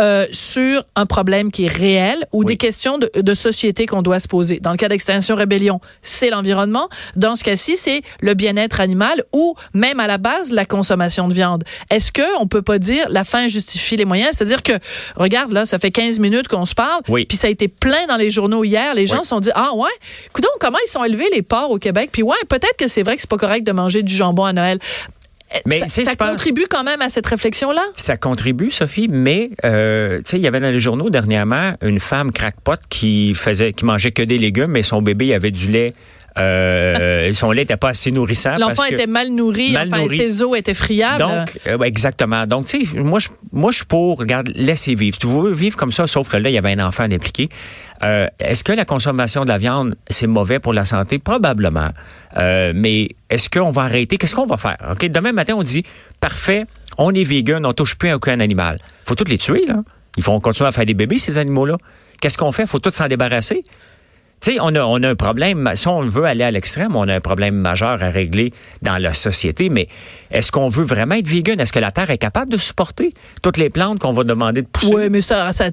euh, 0.00 0.26
sur 0.32 0.82
un 0.96 1.04
problème 1.04 1.50
qui 1.50 1.64
est 1.66 1.72
réel 1.72 2.26
ou 2.32 2.38
Oui. 2.38 2.46
des 2.46 2.56
questions 2.56 2.96
de, 2.96 3.10
de 3.14 3.34
société 3.34 3.84
qu'on 3.84 4.00
doit 4.00 4.18
se 4.18 4.28
poser. 4.28 4.58
Dans 4.58 4.70
le 4.70 4.78
cas 4.78 4.88
d'Extinction 4.88 5.31
Rébellion, 5.34 5.80
c'est 6.02 6.30
l'environnement. 6.30 6.88
Dans 7.16 7.34
ce 7.36 7.44
cas-ci, 7.44 7.76
c'est 7.76 8.02
le 8.20 8.34
bien-être 8.34 8.80
animal 8.80 9.22
ou 9.32 9.54
même 9.74 10.00
à 10.00 10.06
la 10.06 10.18
base 10.18 10.52
la 10.52 10.64
consommation 10.64 11.28
de 11.28 11.34
viande. 11.34 11.64
Est-ce 11.90 12.12
que 12.12 12.22
on 12.40 12.46
peut 12.46 12.62
pas 12.62 12.78
dire 12.78 13.06
la 13.10 13.24
fin 13.24 13.48
justifie 13.48 13.96
les 13.96 14.04
moyens? 14.04 14.36
C'est-à-dire 14.36 14.62
que 14.62 14.72
regarde 15.16 15.52
là, 15.52 15.64
ça 15.66 15.78
fait 15.78 15.90
15 15.90 16.18
minutes 16.18 16.48
qu'on 16.48 16.64
se 16.64 16.74
parle, 16.74 17.02
Oui. 17.08 17.24
puis 17.26 17.36
ça 17.36 17.46
a 17.46 17.50
été 17.50 17.68
plein 17.68 18.06
dans 18.08 18.16
les 18.16 18.30
journaux 18.30 18.64
hier. 18.64 18.94
Les 18.94 19.06
gens 19.06 19.16
Oui. 19.18 19.22
se 19.24 19.28
sont 19.28 19.40
dit 19.40 19.50
ah 19.54 19.74
ouais, 19.74 19.90
coudonc, 20.32 20.48
comment 20.60 20.78
ils 20.86 20.90
sont 20.90 21.04
élevés 21.04 21.28
les 21.32 21.42
porcs 21.42 21.70
au 21.70 21.78
Québec 21.78 22.10
Puis 22.12 22.22
ouais, 22.22 22.36
peut-être 22.48 22.76
que 22.76 22.88
c'est 22.88 23.02
vrai 23.02 23.16
que 23.16 23.22
c'est 23.22 23.30
pas 23.30 23.36
correct 23.38 23.66
de 23.66 23.72
manger 23.72 24.02
du 24.02 24.14
jambon 24.14 24.44
à 24.44 24.52
Noël. 24.52 24.78
Mais, 25.66 25.78
ça, 25.88 25.88
ça 26.04 26.16
pense- 26.16 26.30
contribue 26.30 26.64
quand 26.68 26.84
même 26.84 27.00
à 27.00 27.08
cette 27.10 27.26
réflexion-là? 27.26 27.82
ça 27.96 28.16
contribue, 28.16 28.70
Sophie, 28.70 29.08
mais 29.08 29.50
euh, 29.64 30.18
tu 30.18 30.22
sais, 30.30 30.36
il 30.36 30.42
y 30.42 30.46
avait 30.46 30.60
dans 30.60 30.70
les 30.70 30.80
journaux 30.80 31.10
dernièrement 31.10 31.74
une 31.82 31.98
femme 32.00 32.32
crackpot 32.32 32.76
qui 32.88 33.34
faisait, 33.34 33.72
qui 33.72 33.84
mangeait 33.84 34.12
que 34.12 34.22
des 34.22 34.38
légumes, 34.38 34.70
mais 34.70 34.82
son 34.82 35.02
bébé 35.02 35.34
avait 35.34 35.50
du 35.50 35.68
lait. 35.68 35.94
Euh, 36.38 37.30
son 37.34 37.50
lait 37.50 37.62
n'était 37.62 37.76
pas 37.76 37.90
assez 37.90 38.10
nourrissant. 38.10 38.56
L'enfant 38.56 38.84
était 38.84 39.06
mal 39.06 39.28
nourri, 39.28 39.72
Mal 39.72 39.88
enfin, 39.88 40.02
nourri. 40.02 40.16
ses 40.16 40.42
os 40.42 40.56
étaient 40.56 40.74
friables. 40.74 41.18
Donc, 41.18 41.58
euh, 41.66 41.78
exactement. 41.82 42.46
Donc, 42.46 42.66
tu 42.66 42.84
sais, 42.86 42.98
moi, 42.98 43.18
je, 43.18 43.28
moi, 43.52 43.70
je 43.70 43.76
suis 43.78 43.86
pour, 43.86 44.18
regarde, 44.18 44.50
laisser 44.54 44.94
vivre. 44.94 45.18
Tu 45.18 45.26
veux 45.26 45.52
vivre 45.52 45.76
comme 45.76 45.92
ça, 45.92 46.06
sauf 46.06 46.30
que 46.30 46.36
là, 46.38 46.48
il 46.48 46.52
y 46.52 46.58
avait 46.58 46.72
un 46.72 46.86
enfant 46.86 47.04
impliqué. 47.04 47.48
Euh, 48.02 48.26
est-ce 48.40 48.64
que 48.64 48.72
la 48.72 48.84
consommation 48.84 49.44
de 49.44 49.48
la 49.48 49.58
viande, 49.58 49.94
c'est 50.08 50.26
mauvais 50.26 50.58
pour 50.58 50.72
la 50.72 50.84
santé? 50.84 51.18
Probablement. 51.18 51.90
Euh, 52.38 52.72
mais 52.74 53.10
est-ce 53.28 53.50
qu'on 53.50 53.70
va 53.70 53.82
arrêter? 53.82 54.16
Qu'est-ce 54.16 54.34
qu'on 54.34 54.46
va 54.46 54.56
faire? 54.56 54.78
OK? 54.90 55.04
Demain 55.06 55.32
matin, 55.32 55.54
on 55.56 55.62
dit, 55.62 55.84
parfait, 56.18 56.64
on 56.98 57.12
est 57.14 57.24
vegan, 57.24 57.64
on 57.66 57.72
touche 57.72 57.94
plus 57.96 58.08
à 58.08 58.16
aucun 58.16 58.40
animal. 58.40 58.78
faut 59.04 59.14
tous 59.14 59.28
les 59.28 59.38
tuer, 59.38 59.64
là. 59.66 59.82
Ils 60.16 60.24
vont 60.24 60.40
continuer 60.40 60.68
à 60.68 60.72
faire 60.72 60.86
des 60.86 60.94
bébés, 60.94 61.18
ces 61.18 61.38
animaux-là. 61.38 61.78
Qu'est-ce 62.20 62.38
qu'on 62.38 62.52
fait? 62.52 62.66
faut 62.66 62.78
tous 62.78 62.90
s'en 62.90 63.08
débarrasser. 63.08 63.64
Tu 64.42 64.50
sais, 64.54 64.58
on 64.60 64.74
a, 64.74 64.80
on 64.80 65.00
a 65.04 65.08
un 65.08 65.14
problème, 65.14 65.70
si 65.76 65.86
on 65.86 66.00
veut 66.00 66.24
aller 66.24 66.42
à 66.42 66.50
l'extrême, 66.50 66.96
on 66.96 67.06
a 67.08 67.14
un 67.14 67.20
problème 67.20 67.54
majeur 67.54 68.02
à 68.02 68.06
régler 68.10 68.52
dans 68.82 68.98
la 68.98 69.14
société, 69.14 69.68
mais 69.68 69.86
est-ce 70.32 70.50
qu'on 70.50 70.66
veut 70.66 70.82
vraiment 70.84 71.14
être 71.14 71.28
vegan? 71.28 71.60
Est-ce 71.60 71.72
que 71.72 71.78
la 71.78 71.92
Terre 71.92 72.10
est 72.10 72.18
capable 72.18 72.50
de 72.50 72.56
supporter 72.56 73.12
toutes 73.42 73.56
les 73.56 73.70
plantes 73.70 74.00
qu'on 74.00 74.10
va 74.10 74.24
demander 74.24 74.62
de 74.62 74.66
pousser? 74.66 74.92
Oui, 74.92 75.10
mais 75.10 75.20
ça, 75.20 75.52
ça 75.52 75.66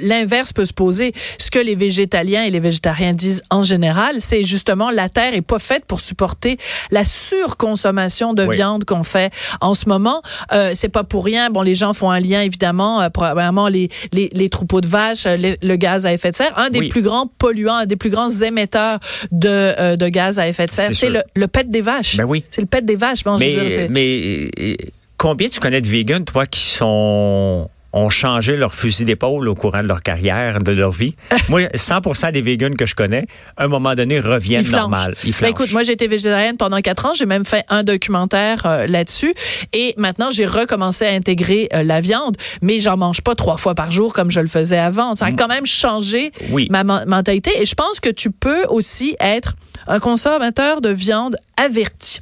l'inverse 0.00 0.54
peut 0.54 0.64
se 0.64 0.72
poser. 0.72 1.12
Ce 1.38 1.50
que 1.50 1.58
les 1.58 1.74
végétaliens 1.74 2.44
et 2.44 2.50
les 2.50 2.60
végétariens 2.60 3.12
disent 3.12 3.42
en 3.50 3.62
général, 3.62 4.16
c'est 4.20 4.44
justement 4.44 4.90
la 4.90 5.10
terre 5.10 5.34
est 5.34 5.42
pas 5.42 5.58
faite 5.58 5.84
pour 5.84 6.00
supporter 6.00 6.56
la 6.90 7.04
surconsommation 7.04 8.32
de 8.32 8.44
Oui. 8.46 8.56
viande 8.56 8.84
qu'on 8.86 9.04
fait 9.04 9.30
en 9.60 9.74
ce 9.74 9.90
moment. 9.90 10.22
Euh, 10.52 10.70
c'est 10.74 10.88
pas 10.88 11.04
pour 11.04 11.22
rien. 11.24 11.50
Bon, 11.50 11.60
les 11.60 11.74
gens 11.74 11.92
font 11.92 12.10
un 12.10 12.20
lien 12.20 12.40
évidemment, 12.40 13.02
euh, 13.02 13.10
probablement 13.10 13.68
les, 13.68 13.90
les, 14.14 14.30
les 14.32 14.48
troupeaux 14.48 14.80
de 14.80 14.86
vaches, 14.86 15.26
euh, 15.26 15.36
le, 15.36 15.56
le 15.62 15.76
gaz 15.76 16.06
à 16.06 16.14
effet 16.14 16.30
de 16.30 16.36
serre, 16.36 16.56
un 16.58 16.70
des 16.70 16.78
Oui. 16.78 16.88
plus 16.88 17.02
grands 17.02 17.26
polluants, 17.26 17.74
un 17.76 17.86
des 17.86 17.96
plus 17.96 18.05
grands 18.10 18.30
émetteurs 18.30 18.98
de, 19.32 19.48
euh, 19.48 19.96
de 19.96 20.08
gaz 20.08 20.38
à 20.38 20.48
effet 20.48 20.66
de 20.66 20.70
serre, 20.70 20.90
C'est 20.92 21.10
le, 21.10 21.22
le 21.34 21.46
pet 21.48 21.68
des 21.68 21.80
vaches. 21.80 22.16
Ben 22.16 22.24
oui. 22.24 22.44
C'est 22.50 22.60
le 22.60 22.66
pet 22.66 22.84
des 22.84 22.96
vaches. 22.96 23.24
Bon, 23.24 23.38
je 23.38 23.44
veux 23.44 23.50
dire, 23.68 23.86
Mais, 23.90 24.50
mais 24.58 24.72
euh, 24.72 24.76
combien 25.16 25.48
tu 25.48 25.60
connais 25.60 25.80
de 25.80 25.88
vegans, 25.88 26.24
toi, 26.24 26.46
qui 26.46 26.60
sont 26.60 27.68
ont 27.92 28.10
changé 28.10 28.56
leur 28.56 28.74
fusil 28.74 29.04
d'épaule 29.04 29.48
au 29.48 29.54
courant 29.54 29.82
de 29.82 29.88
leur 29.88 30.02
carrière, 30.02 30.60
de 30.60 30.72
leur 30.72 30.90
vie. 30.90 31.14
moi, 31.48 31.62
100 31.74 32.00
des 32.32 32.42
vegans 32.42 32.74
que 32.76 32.84
je 32.86 32.94
connais, 32.94 33.26
à 33.56 33.64
un 33.64 33.68
moment 33.68 33.94
donné, 33.94 34.20
reviennent 34.20 34.62
Il 34.62 34.66
flanche. 34.68 34.80
normal. 34.80 35.14
Ils 35.24 35.34
Ben, 35.40 35.48
écoute, 35.48 35.72
moi 35.72 35.82
j'ai 35.82 35.92
été 35.92 36.06
végétarienne 36.06 36.56
pendant 36.56 36.78
quatre 36.80 37.06
ans, 37.06 37.12
j'ai 37.14 37.26
même 37.26 37.44
fait 37.44 37.64
un 37.68 37.82
documentaire 37.84 38.66
euh, 38.66 38.86
là-dessus 38.86 39.34
et 39.72 39.94
maintenant 39.96 40.30
j'ai 40.30 40.46
recommencé 40.46 41.06
à 41.06 41.10
intégrer 41.10 41.68
euh, 41.72 41.82
la 41.82 42.00
viande, 42.00 42.36
mais 42.60 42.80
j'en 42.80 42.96
mange 42.96 43.22
pas 43.22 43.34
trois 43.34 43.56
fois 43.56 43.74
par 43.74 43.90
jour 43.92 44.12
comme 44.12 44.30
je 44.30 44.40
le 44.40 44.46
faisais 44.48 44.78
avant. 44.78 45.14
Ça 45.14 45.26
a 45.26 45.32
quand 45.32 45.48
même 45.48 45.66
changé 45.66 46.32
Mm. 46.50 46.52
Oui. 46.52 46.68
ma 46.70 46.84
men- 46.84 47.04
mentalité 47.06 47.50
et 47.60 47.66
je 47.66 47.74
pense 47.74 48.00
que 48.00 48.10
tu 48.10 48.30
peux 48.30 48.64
aussi 48.68 49.16
être 49.20 49.54
un 49.86 49.98
consommateur 50.00 50.80
de 50.80 50.88
viande 50.90 51.36
averti. 51.56 52.20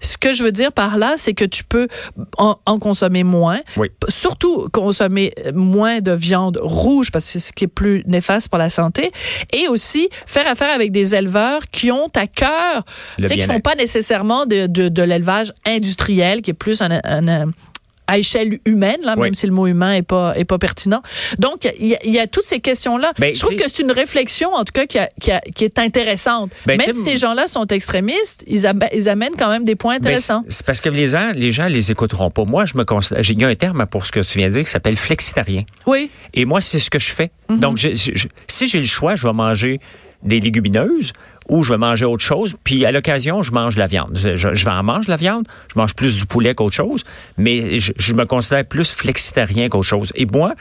Ce 0.00 0.16
que 0.18 0.32
je 0.34 0.42
veux 0.44 0.52
dire 0.52 0.72
par 0.72 0.96
là, 0.98 1.14
c'est 1.16 1.34
que 1.34 1.44
tu 1.44 1.64
peux 1.64 1.88
en, 2.38 2.56
en 2.66 2.78
consommer 2.78 3.24
moins, 3.24 3.60
Oui. 3.76 3.88
Surtout 4.08 4.68
consommer 4.72 5.32
moins 5.54 6.00
de 6.00 6.12
viande 6.12 6.58
rouge 6.62 7.10
parce 7.10 7.24
que 7.26 7.32
c'est 7.32 7.38
ce 7.40 7.52
qui 7.52 7.64
est 7.64 7.68
plus 7.68 8.02
néfaste 8.06 8.48
pour 8.48 8.58
la 8.58 8.70
santé, 8.70 9.10
et 9.52 9.68
aussi 9.68 10.08
faire 10.26 10.46
affaire 10.48 10.70
avec 10.74 10.92
des 10.92 11.14
éleveurs 11.14 11.60
qui 11.70 11.90
ont 11.90 12.10
à 12.16 12.26
cœur, 12.26 12.84
tu 13.16 13.28
sais, 13.28 13.34
qui 13.36 13.40
font 13.42 13.60
pas 13.60 13.74
nécessairement 13.74 14.46
de, 14.46 14.66
de, 14.66 14.88
de 14.88 15.02
l'élevage 15.02 15.52
industriel, 15.66 16.42
qui 16.42 16.50
est 16.50 16.54
plus 16.54 16.80
un, 16.82 16.90
un- 17.04 17.28
un- 17.28 17.50
à 18.08 18.18
échelle 18.18 18.58
humaine, 18.64 18.98
là, 19.04 19.14
Oui. 19.16 19.24
même 19.24 19.34
si 19.34 19.46
le 19.46 19.52
mot 19.52 19.66
humain 19.68 19.92
est 19.92 20.02
pas 20.02 20.32
est 20.36 20.44
pas 20.44 20.58
pertinent. 20.58 21.02
Donc 21.38 21.68
il 21.78 21.86
y, 21.86 21.94
a- 21.94 21.98
il 22.04 22.10
y 22.10 22.18
a 22.18 22.26
toutes 22.26 22.44
ces 22.44 22.58
questions 22.58 22.96
là. 22.98 23.12
Ben, 23.18 23.32
je 23.34 23.38
trouve 23.40 23.54
que 23.54 23.68
c'est 23.68 23.82
une 23.84 23.92
réflexion 23.92 24.52
en 24.54 24.64
tout 24.64 24.72
cas 24.72 24.86
qui, 24.86 24.98
a- 24.98 25.08
qui, 25.20 25.30
a- 25.30 25.40
qui 25.54 25.64
est 25.64 25.78
intéressante. 25.78 26.50
Ben, 26.66 26.76
même 26.78 26.92
si 26.92 27.02
ces 27.02 27.16
gens-là 27.18 27.46
sont 27.46 27.66
extrémistes, 27.66 28.42
ils, 28.48 28.66
am- 28.66 28.80
ils 28.94 29.08
amènent 29.08 29.36
quand 29.38 29.50
même 29.50 29.62
des 29.64 29.76
points 29.76 29.98
Ben, 29.98 30.06
intéressants. 30.06 30.42
c'est 30.46 30.52
c'est 30.58 30.66
parce 30.66 30.80
que 30.80 30.88
les 30.88 31.08
gens, 31.08 31.30
les 31.34 31.52
gens 31.52 31.66
les 31.66 31.90
écouteront 31.92 32.30
pas. 32.30 32.44
Moi, 32.44 32.64
je 32.64 32.76
me 32.76 32.84
considère, 32.84 33.22
j'ai- 33.22 33.34
il 33.34 33.40
y 33.40 33.44
a 33.44 33.48
un 33.48 33.54
terme 33.54 33.84
pour 33.86 34.06
ce 34.06 34.10
que 34.12 34.20
tu 34.20 34.38
viens 34.38 34.48
de 34.48 34.54
dire 34.54 34.64
qui 34.64 34.70
s'appelle 34.70 34.96
flexitarien. 34.96 35.62
oui. 35.86 36.10
Et 36.34 36.44
moi, 36.46 36.60
c'est 36.60 36.78
ce 36.80 36.88
que 36.90 36.98
je 36.98 37.10
fais. 37.12 37.30
Mhm. 37.48 37.60
Donc, 37.60 37.76
je- 37.78 37.94
je- 37.94 38.12
je- 38.14 38.28
si 38.48 38.66
j'ai 38.68 38.78
le 38.78 38.84
choix, 38.86 39.16
je 39.16 39.26
vais 39.26 39.32
manger 39.34 39.80
des 40.22 40.40
légumineuses 40.40 41.12
ou 41.48 41.64
je 41.64 41.72
vais 41.72 41.78
manger 41.78 42.04
autre 42.04 42.22
chose. 42.24 42.56
Puis, 42.64 42.84
à 42.84 42.92
l'occasion, 42.92 43.42
je 43.42 43.52
mange 43.52 43.74
de 43.74 43.80
la 43.80 43.86
viande. 43.86 44.16
Je, 44.22 44.48
vais 44.64 44.70
en 44.70 44.82
manger 44.82 45.06
de 45.06 45.10
la 45.10 45.16
viande. 45.16 45.46
Je 45.72 45.78
mange 45.78 45.94
plus 45.94 46.16
du 46.16 46.26
poulet 46.26 46.54
qu'autre 46.54 46.76
chose. 46.76 47.04
Mais 47.36 47.78
je, 47.80 47.92
je 47.98 48.12
me 48.14 48.24
considère 48.26 48.64
plus 48.64 48.92
flexitarien 48.94 49.68
qu'autre 49.68 49.86
chose. 49.88 50.12
Et 50.14 50.26
moi, 50.26 50.54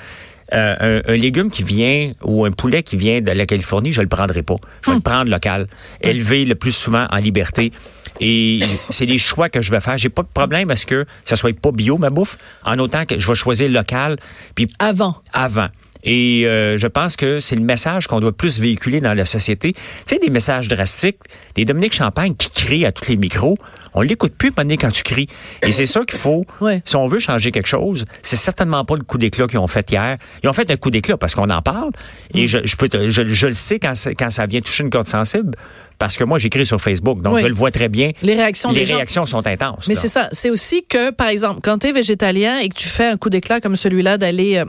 euh, 0.54 1.02
un, 1.06 1.14
un 1.14 1.18
légume 1.18 1.50
qui 1.50 1.64
vient 1.64 2.14
ou 2.24 2.46
un 2.46 2.52
poulet 2.52 2.82
qui 2.84 2.96
vient 2.96 3.20
de 3.20 3.32
la 3.32 3.46
Californie, 3.46 3.92
je 3.92 4.02
le 4.02 4.08
prendrai 4.08 4.44
pas. 4.44 4.56
Je 4.82 4.92
vais 4.92 4.96
Hmm. 4.96 5.00
le 5.00 5.02
prendre 5.04 5.30
local, 5.32 5.68
élevé 6.02 6.46
le 6.46 6.56
plus 6.56 6.72
souvent 6.72 7.06
en 7.12 7.18
liberté. 7.18 7.72
Et 8.20 8.62
c'est 8.90 9.06
des 9.06 9.20
choix 9.20 9.48
que 9.50 9.62
je 9.62 9.70
vais 9.70 9.80
faire. 9.80 9.98
J'ai 9.98 10.10
pas 10.10 10.24
de 10.24 10.30
problème 10.34 10.72
à 10.72 10.76
ce 10.76 10.86
que 10.88 11.06
ça 11.24 11.36
soit 11.36 11.56
pas 11.56 11.72
bio 11.72 11.98
ma 12.00 12.10
bouffe, 12.10 12.38
en 12.64 12.80
autant 12.80 13.06
que 13.06 13.20
je 13.20 13.28
vais 13.28 13.36
choisir 13.36 13.70
local. 13.70 14.16
Puis 14.56 14.68
Avant. 14.80 15.18
avant. 15.34 15.68
Et 16.10 16.46
euh, 16.46 16.78
je 16.78 16.88
pense 16.88 17.18
que 17.18 17.42
c'est 17.42 17.56
le 17.58 17.64
message 17.64 18.08
qu'on 18.08 18.22
doit 18.22 18.32
plus 18.32 18.60
véhiculer 18.60 19.02
dans 19.02 19.14
la 19.14 19.26
société. 19.26 19.74
Tu 19.74 19.80
sais, 20.08 20.20
des 20.20 20.30
messages 20.30 20.70
drastiques, 20.70 21.18
des 21.56 21.66
Dominique 21.66 21.94
Champagne 21.94 22.34
qui 22.34 22.50
crient 22.50 22.86
à 22.86 22.94
tous 22.94 23.10
les 23.10 23.18
micros, 23.18 23.58
on 23.94 24.02
l'écoute 24.02 24.34
plus 24.38 24.52
maintenant 24.56 24.76
quand 24.80 24.92
tu 24.92 25.04
cries. 25.04 25.28
Et 25.64 25.72
c'est 25.72 25.86
ça 25.86 26.06
qu'il 26.06 26.18
faut. 26.18 26.46
Ouais. 26.62 26.82
Si 26.86 26.96
on 26.96 27.06
veut 27.08 27.20
changer 27.20 27.52
quelque 27.52 27.68
chose, 27.68 28.06
c'est 28.24 28.36
certainement 28.38 28.86
pas 28.86 28.96
le 28.96 29.04
coup 29.04 29.18
d'éclat 29.18 29.48
qu'ils 29.48 29.60
ont 29.60 29.68
fait 29.68 29.92
hier. 29.92 30.18
Ils 30.44 30.50
ont 30.50 30.54
fait 30.54 30.70
un 30.72 30.78
coup 30.78 30.90
d'éclat 30.92 31.18
parce 31.18 31.36
qu'on 31.36 31.50
en 31.50 31.62
parle. 31.62 31.92
Et 32.34 32.46
Mm. 32.46 32.48
je, 32.48 32.58
je, 32.64 32.76
peux 32.78 32.88
te- 32.90 33.10
je, 33.10 33.28
je 33.28 33.48
le 33.48 33.54
sais 33.54 33.78
quand, 33.80 33.96
ça- 33.96 34.14
quand 34.16 34.32
ça 34.32 34.46
vient 34.46 34.62
toucher 34.62 34.84
une 34.84 34.90
corde 34.90 35.08
sensible. 35.08 35.56
Parce 36.00 36.16
que 36.16 36.24
moi, 36.24 36.38
j'écris 36.40 36.66
sur 36.66 36.80
Facebook, 36.80 37.22
donc 37.22 37.36
Oui. 37.36 37.42
je 37.42 37.48
le 37.48 37.54
vois 37.56 37.72
très 37.72 37.90
bien. 37.90 38.12
Les 38.22 38.36
réactions 38.36 38.70
Les 38.72 38.80
des 38.82 38.86
gens. 38.86 38.96
réactions 38.96 39.26
sont 39.26 39.46
intenses. 39.46 39.88
Mais 39.88 39.96
c'est 39.96 40.08
ça. 40.08 40.30
C'est 40.32 40.50
aussi 40.52 40.86
que, 40.88 41.12
par 41.12 41.28
exemple, 41.28 41.60
quand 41.64 41.80
tu 41.80 41.88
es 41.88 41.92
végétalien 41.92 42.60
et 42.60 42.70
que 42.70 42.76
tu 42.76 42.88
fais 42.88 43.08
un 43.08 43.18
coup 43.18 43.30
d'éclat 43.30 43.60
comme 43.62 43.76
celui-là 43.76 44.18
d'aller... 44.18 44.58
euh, 44.58 44.66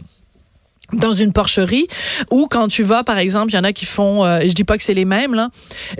dans 0.93 1.13
une 1.13 1.33
porcherie 1.33 1.87
ou 2.31 2.47
quand 2.51 2.69
tu 2.69 2.83
vas 2.83 3.05
par 3.05 3.19
exemple 3.19 3.53
il 3.53 3.57
y 3.57 3.59
en 3.59 3.65
a 3.65 3.73
qui 3.73 3.85
font 3.85 4.25
euh, 4.25 4.41
je 4.43 4.53
dis 4.53 4.65
pas 4.65 4.79
que 4.79 4.83
c'est 4.83 4.95
les 4.95 5.05
mêmes 5.05 5.35
là 5.35 5.51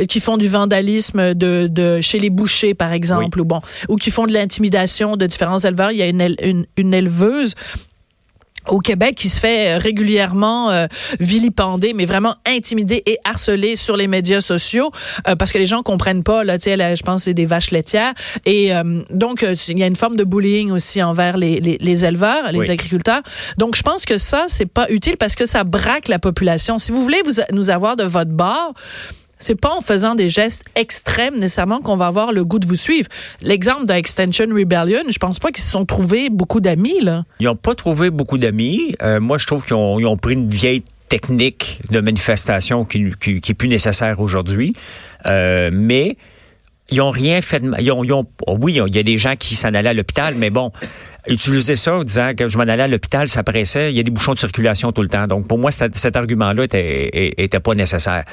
qui 0.09 0.21
font 0.21 0.37
du 0.39 0.49
vandalisme 0.49 1.35
de, 1.35 1.67
de 1.67 2.01
chez 2.01 2.19
les 2.19 2.31
bouchers 2.31 2.75
par 2.75 2.93
exemple 2.93 3.41
ou 3.41 3.45
bon 3.45 3.61
ou 3.89 3.97
qui 3.97 4.11
font 4.11 4.27
de 4.27 4.33
l'intimidation 4.33 5.17
de 5.17 5.27
différents 5.27 5.59
éleveurs. 5.59 5.93
Il 5.93 5.99
y 5.99 6.03
a 6.03 6.09
une, 6.09 6.37
une, 6.43 6.67
une 6.77 6.95
éleveuse 6.95 7.55
au 8.69 8.81
Québec 8.81 9.15
qui 9.17 9.29
se 9.29 9.41
fait 9.41 9.77
euh, 9.77 9.79
régulièrement 9.79 10.71
euh, 10.71 10.87
vilipender, 11.21 11.93
mais 11.95 12.05
vraiment 12.07 12.35
intimider 12.47 13.03
et 13.07 13.19
harceler 13.25 13.77
sur 13.77 13.97
les 13.97 14.07
médias 14.07 14.41
sociaux 14.41 14.91
euh, 15.27 15.37
parce 15.37 15.53
que 15.53 15.59
les 15.59 15.67
gens 15.67 15.83
comprennent 15.83 16.23
pas. 16.23 16.45
Là, 16.45 16.59
tu 16.59 16.65
sais, 16.65 16.97
je 16.97 17.03
pense 17.03 17.23
c'est 17.25 17.35
des 17.35 17.47
vaches 17.47 17.71
laitières 17.71 18.13
et 18.47 18.75
euh, 18.75 19.03
donc 19.11 19.43
euh, 19.43 19.55
il 19.69 19.79
y 19.79 19.83
a 19.83 19.87
une 19.87 19.97
forme 19.97 20.17
de 20.17 20.25
bullying 20.25 20.71
aussi 20.71 21.03
envers 21.03 21.37
les, 21.37 21.61
les, 21.61 21.79
les 21.81 22.05
éleveurs, 22.05 22.53
les 22.53 22.59
Oui. 22.59 22.71
agriculteurs. 22.71 23.23
Donc 23.57 23.77
je 23.77 23.83
pense 23.83 24.05
que 24.05 24.19
ça 24.19 24.45
c'est 24.49 24.67
pas 24.67 24.87
utile 24.91 25.17
parce 25.17 25.35
que 25.35 25.47
ça 25.47 25.65
braque 25.65 26.09
la 26.09 26.19
population. 26.19 26.79
Si 26.79 26.93
vous 26.93 27.03
voulez 27.03 27.23
vous, 27.25 27.41
nous 27.53 27.71
avoir 27.71 27.97
de 27.97 28.05
votre 28.05 28.31
bord. 28.31 28.75
C'est 29.39 29.55
pas 29.55 29.75
en 29.75 29.81
faisant 29.81 30.15
des 30.15 30.31
gestes 30.31 30.65
extrêmes 30.75 31.37
nécessairement 31.37 31.81
qu'on 31.81 31.97
va 31.97 32.07
avoir 32.07 32.33
le 32.33 32.45
goût 32.45 32.59
de 32.59 32.67
vous 32.67 32.77
suivre. 32.77 33.09
L'exemple 33.43 33.87
de 33.87 33.93
Extension 33.93 34.47
Rebellion, 34.47 35.03
je 35.09 35.19
pense 35.19 35.39
pas 35.39 35.51
qu'ils 35.51 35.65
se 35.65 35.71
sont 35.71 35.85
trouvés 35.85 36.29
beaucoup 36.31 36.61
d'amis 36.61 37.01
là. 37.01 37.25
Ils 37.41 37.47
n'ont 37.47 37.57
pas 37.57 37.75
trouvé 37.75 38.11
beaucoup 38.11 38.39
d'amis. 38.39 38.95
Euh, 39.03 39.21
moi, 39.21 39.39
je 39.39 39.47
trouve 39.47 39.65
qu'ils 39.65 39.75
ont, 39.75 40.17
pris 40.17 40.35
une 40.35 40.51
vieille 40.51 40.83
technique 41.09 41.81
de 41.91 42.01
manifestation 42.01 42.85
qui, 42.85 43.13
qui, 43.21 43.41
qui 43.41 43.53
est 43.53 43.55
plus 43.55 43.69
nécessaire 43.69 44.21
aujourd'hui. 44.21 44.75
Euh, 45.27 45.71
mais 45.73 46.17
ils 46.91 47.01
ont 47.01 47.11
rien 47.11 47.41
fait 47.41 47.61
de. 47.61 47.73
Ils 47.81 47.93
ont, 47.93 48.03
ils 48.05 48.13
ont- 48.13 48.27
oh 48.47 48.57
oui, 48.61 48.81
il 48.87 48.95
y 48.95 48.99
a 48.99 49.03
des 49.03 49.19
gens 49.19 49.35
qui 49.37 49.55
s'en 49.57 49.75
allaient 49.75 49.91
à 49.91 49.95
l'hôpital, 49.95 50.35
mais 50.37 50.51
bon, 50.51 50.73
utiliser 51.29 51.77
ça 51.77 51.97
en 51.99 52.05
disant 52.05 52.33
que 52.37 52.49
je 52.49 52.57
m'en 52.57 52.65
allais 52.65 52.83
à 52.85 52.89
l'hôpital, 52.89 53.29
ça 53.29 53.43
pressait, 53.43 53.93
il 53.93 53.97
y 53.97 54.01
a 54.01 54.03
des 54.03 54.11
bouchons 54.11 54.33
de 54.35 54.39
circulation 54.39 54.93
tout 54.93 55.03
le 55.03 55.09
temps. 55.09 55.27
Donc, 55.27 55.47
pour 55.47 55.59
moi, 55.59 55.71
cet, 55.73 55.97
cet 55.97 56.17
argument-là 56.17 56.65
était, 56.65 57.35
était 57.37 57.61
pas 57.61 57.75
nécessaire. 57.75 58.25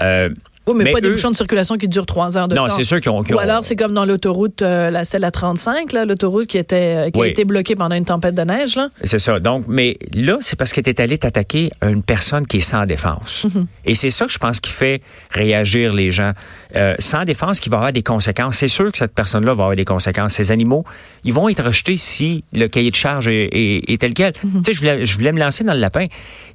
Euh, 0.00 0.28
Oui, 0.66 0.74
mais, 0.76 0.84
Mais 0.84 0.92
pas 0.92 1.00
des 1.00 1.10
bouchons 1.10 1.30
de 1.30 1.36
circulation 1.36 1.76
qui 1.76 1.88
durent 1.88 2.06
trois 2.06 2.38
heures 2.38 2.48
de 2.48 2.54
non, 2.54 2.66
temps. 2.68 2.74
c'est 2.76 2.84
sûr 2.84 3.00
qu'ils 3.00 3.10
ont... 3.10 3.22
qu'ils 3.22 3.34
Ou 3.34 3.38
alors, 3.38 3.64
c'est 3.64 3.76
comme 3.76 3.92
dans 3.94 4.04
l'autoroute, 4.04 4.62
euh, 4.62 4.90
la, 4.90 5.04
c'était 5.04 5.18
la 5.18 5.30
35, 5.30 5.92
là, 5.92 6.04
l'autoroute 6.06 6.46
qui, 6.46 6.56
était, 6.58 7.06
euh, 7.08 7.10
qui 7.10 7.20
a 7.20 7.26
été 7.26 7.44
bloquée 7.44 7.74
pendant 7.74 7.94
une 7.96 8.04
tempête 8.04 8.34
de 8.34 8.42
neige. 8.42 8.78
C'est 9.02 9.18
ça. 9.18 9.40
Donc, 9.40 9.64
mais 9.68 9.98
là, 10.14 10.38
c'est 10.40 10.56
parce 10.58 10.72
que 10.72 10.80
tu 10.80 10.90
es 10.90 11.00
allé 11.00 11.18
t'attaquer 11.18 11.70
à 11.80 11.90
une 11.90 12.02
personne 12.02 12.46
qui 12.46 12.58
est 12.58 12.60
sans 12.60 12.86
défense. 12.86 13.46
Et 13.84 13.94
c'est 13.94 14.10
ça 14.10 14.26
que 14.26 14.32
je 14.32 14.38
pense 14.38 14.60
qui 14.60 14.70
fait 14.70 15.02
réagir 15.30 15.92
les 15.92 16.12
gens. 16.12 16.32
Euh, 16.76 16.94
sans 16.98 17.24
défense, 17.24 17.60
qui 17.60 17.68
va 17.68 17.76
avoir 17.76 17.92
des 17.92 18.02
conséquences. 18.02 18.56
C'est 18.56 18.68
sûr 18.68 18.90
que 18.90 18.98
cette 18.98 19.14
personne-là 19.14 19.54
va 19.54 19.64
avoir 19.64 19.76
des 19.76 19.84
conséquences. 19.84 20.34
Ces 20.34 20.50
animaux, 20.50 20.84
ils 21.24 21.32
vont 21.32 21.48
être 21.48 21.62
rejetés 21.62 21.98
si 21.98 22.42
le 22.52 22.66
cahier 22.68 22.90
de 22.90 22.96
charge 22.96 23.28
est, 23.28 23.48
est- 23.52 23.90
est 23.92 24.00
tel 24.00 24.14
quel. 24.14 24.32
Tu 24.32 24.48
sais, 24.66 24.72
je 24.72 24.78
voulais, 24.80 25.06
je 25.06 25.14
voulais 25.16 25.32
me 25.32 25.38
lancer 25.38 25.62
dans 25.62 25.74
le 25.74 25.78
lapin. 25.80 26.06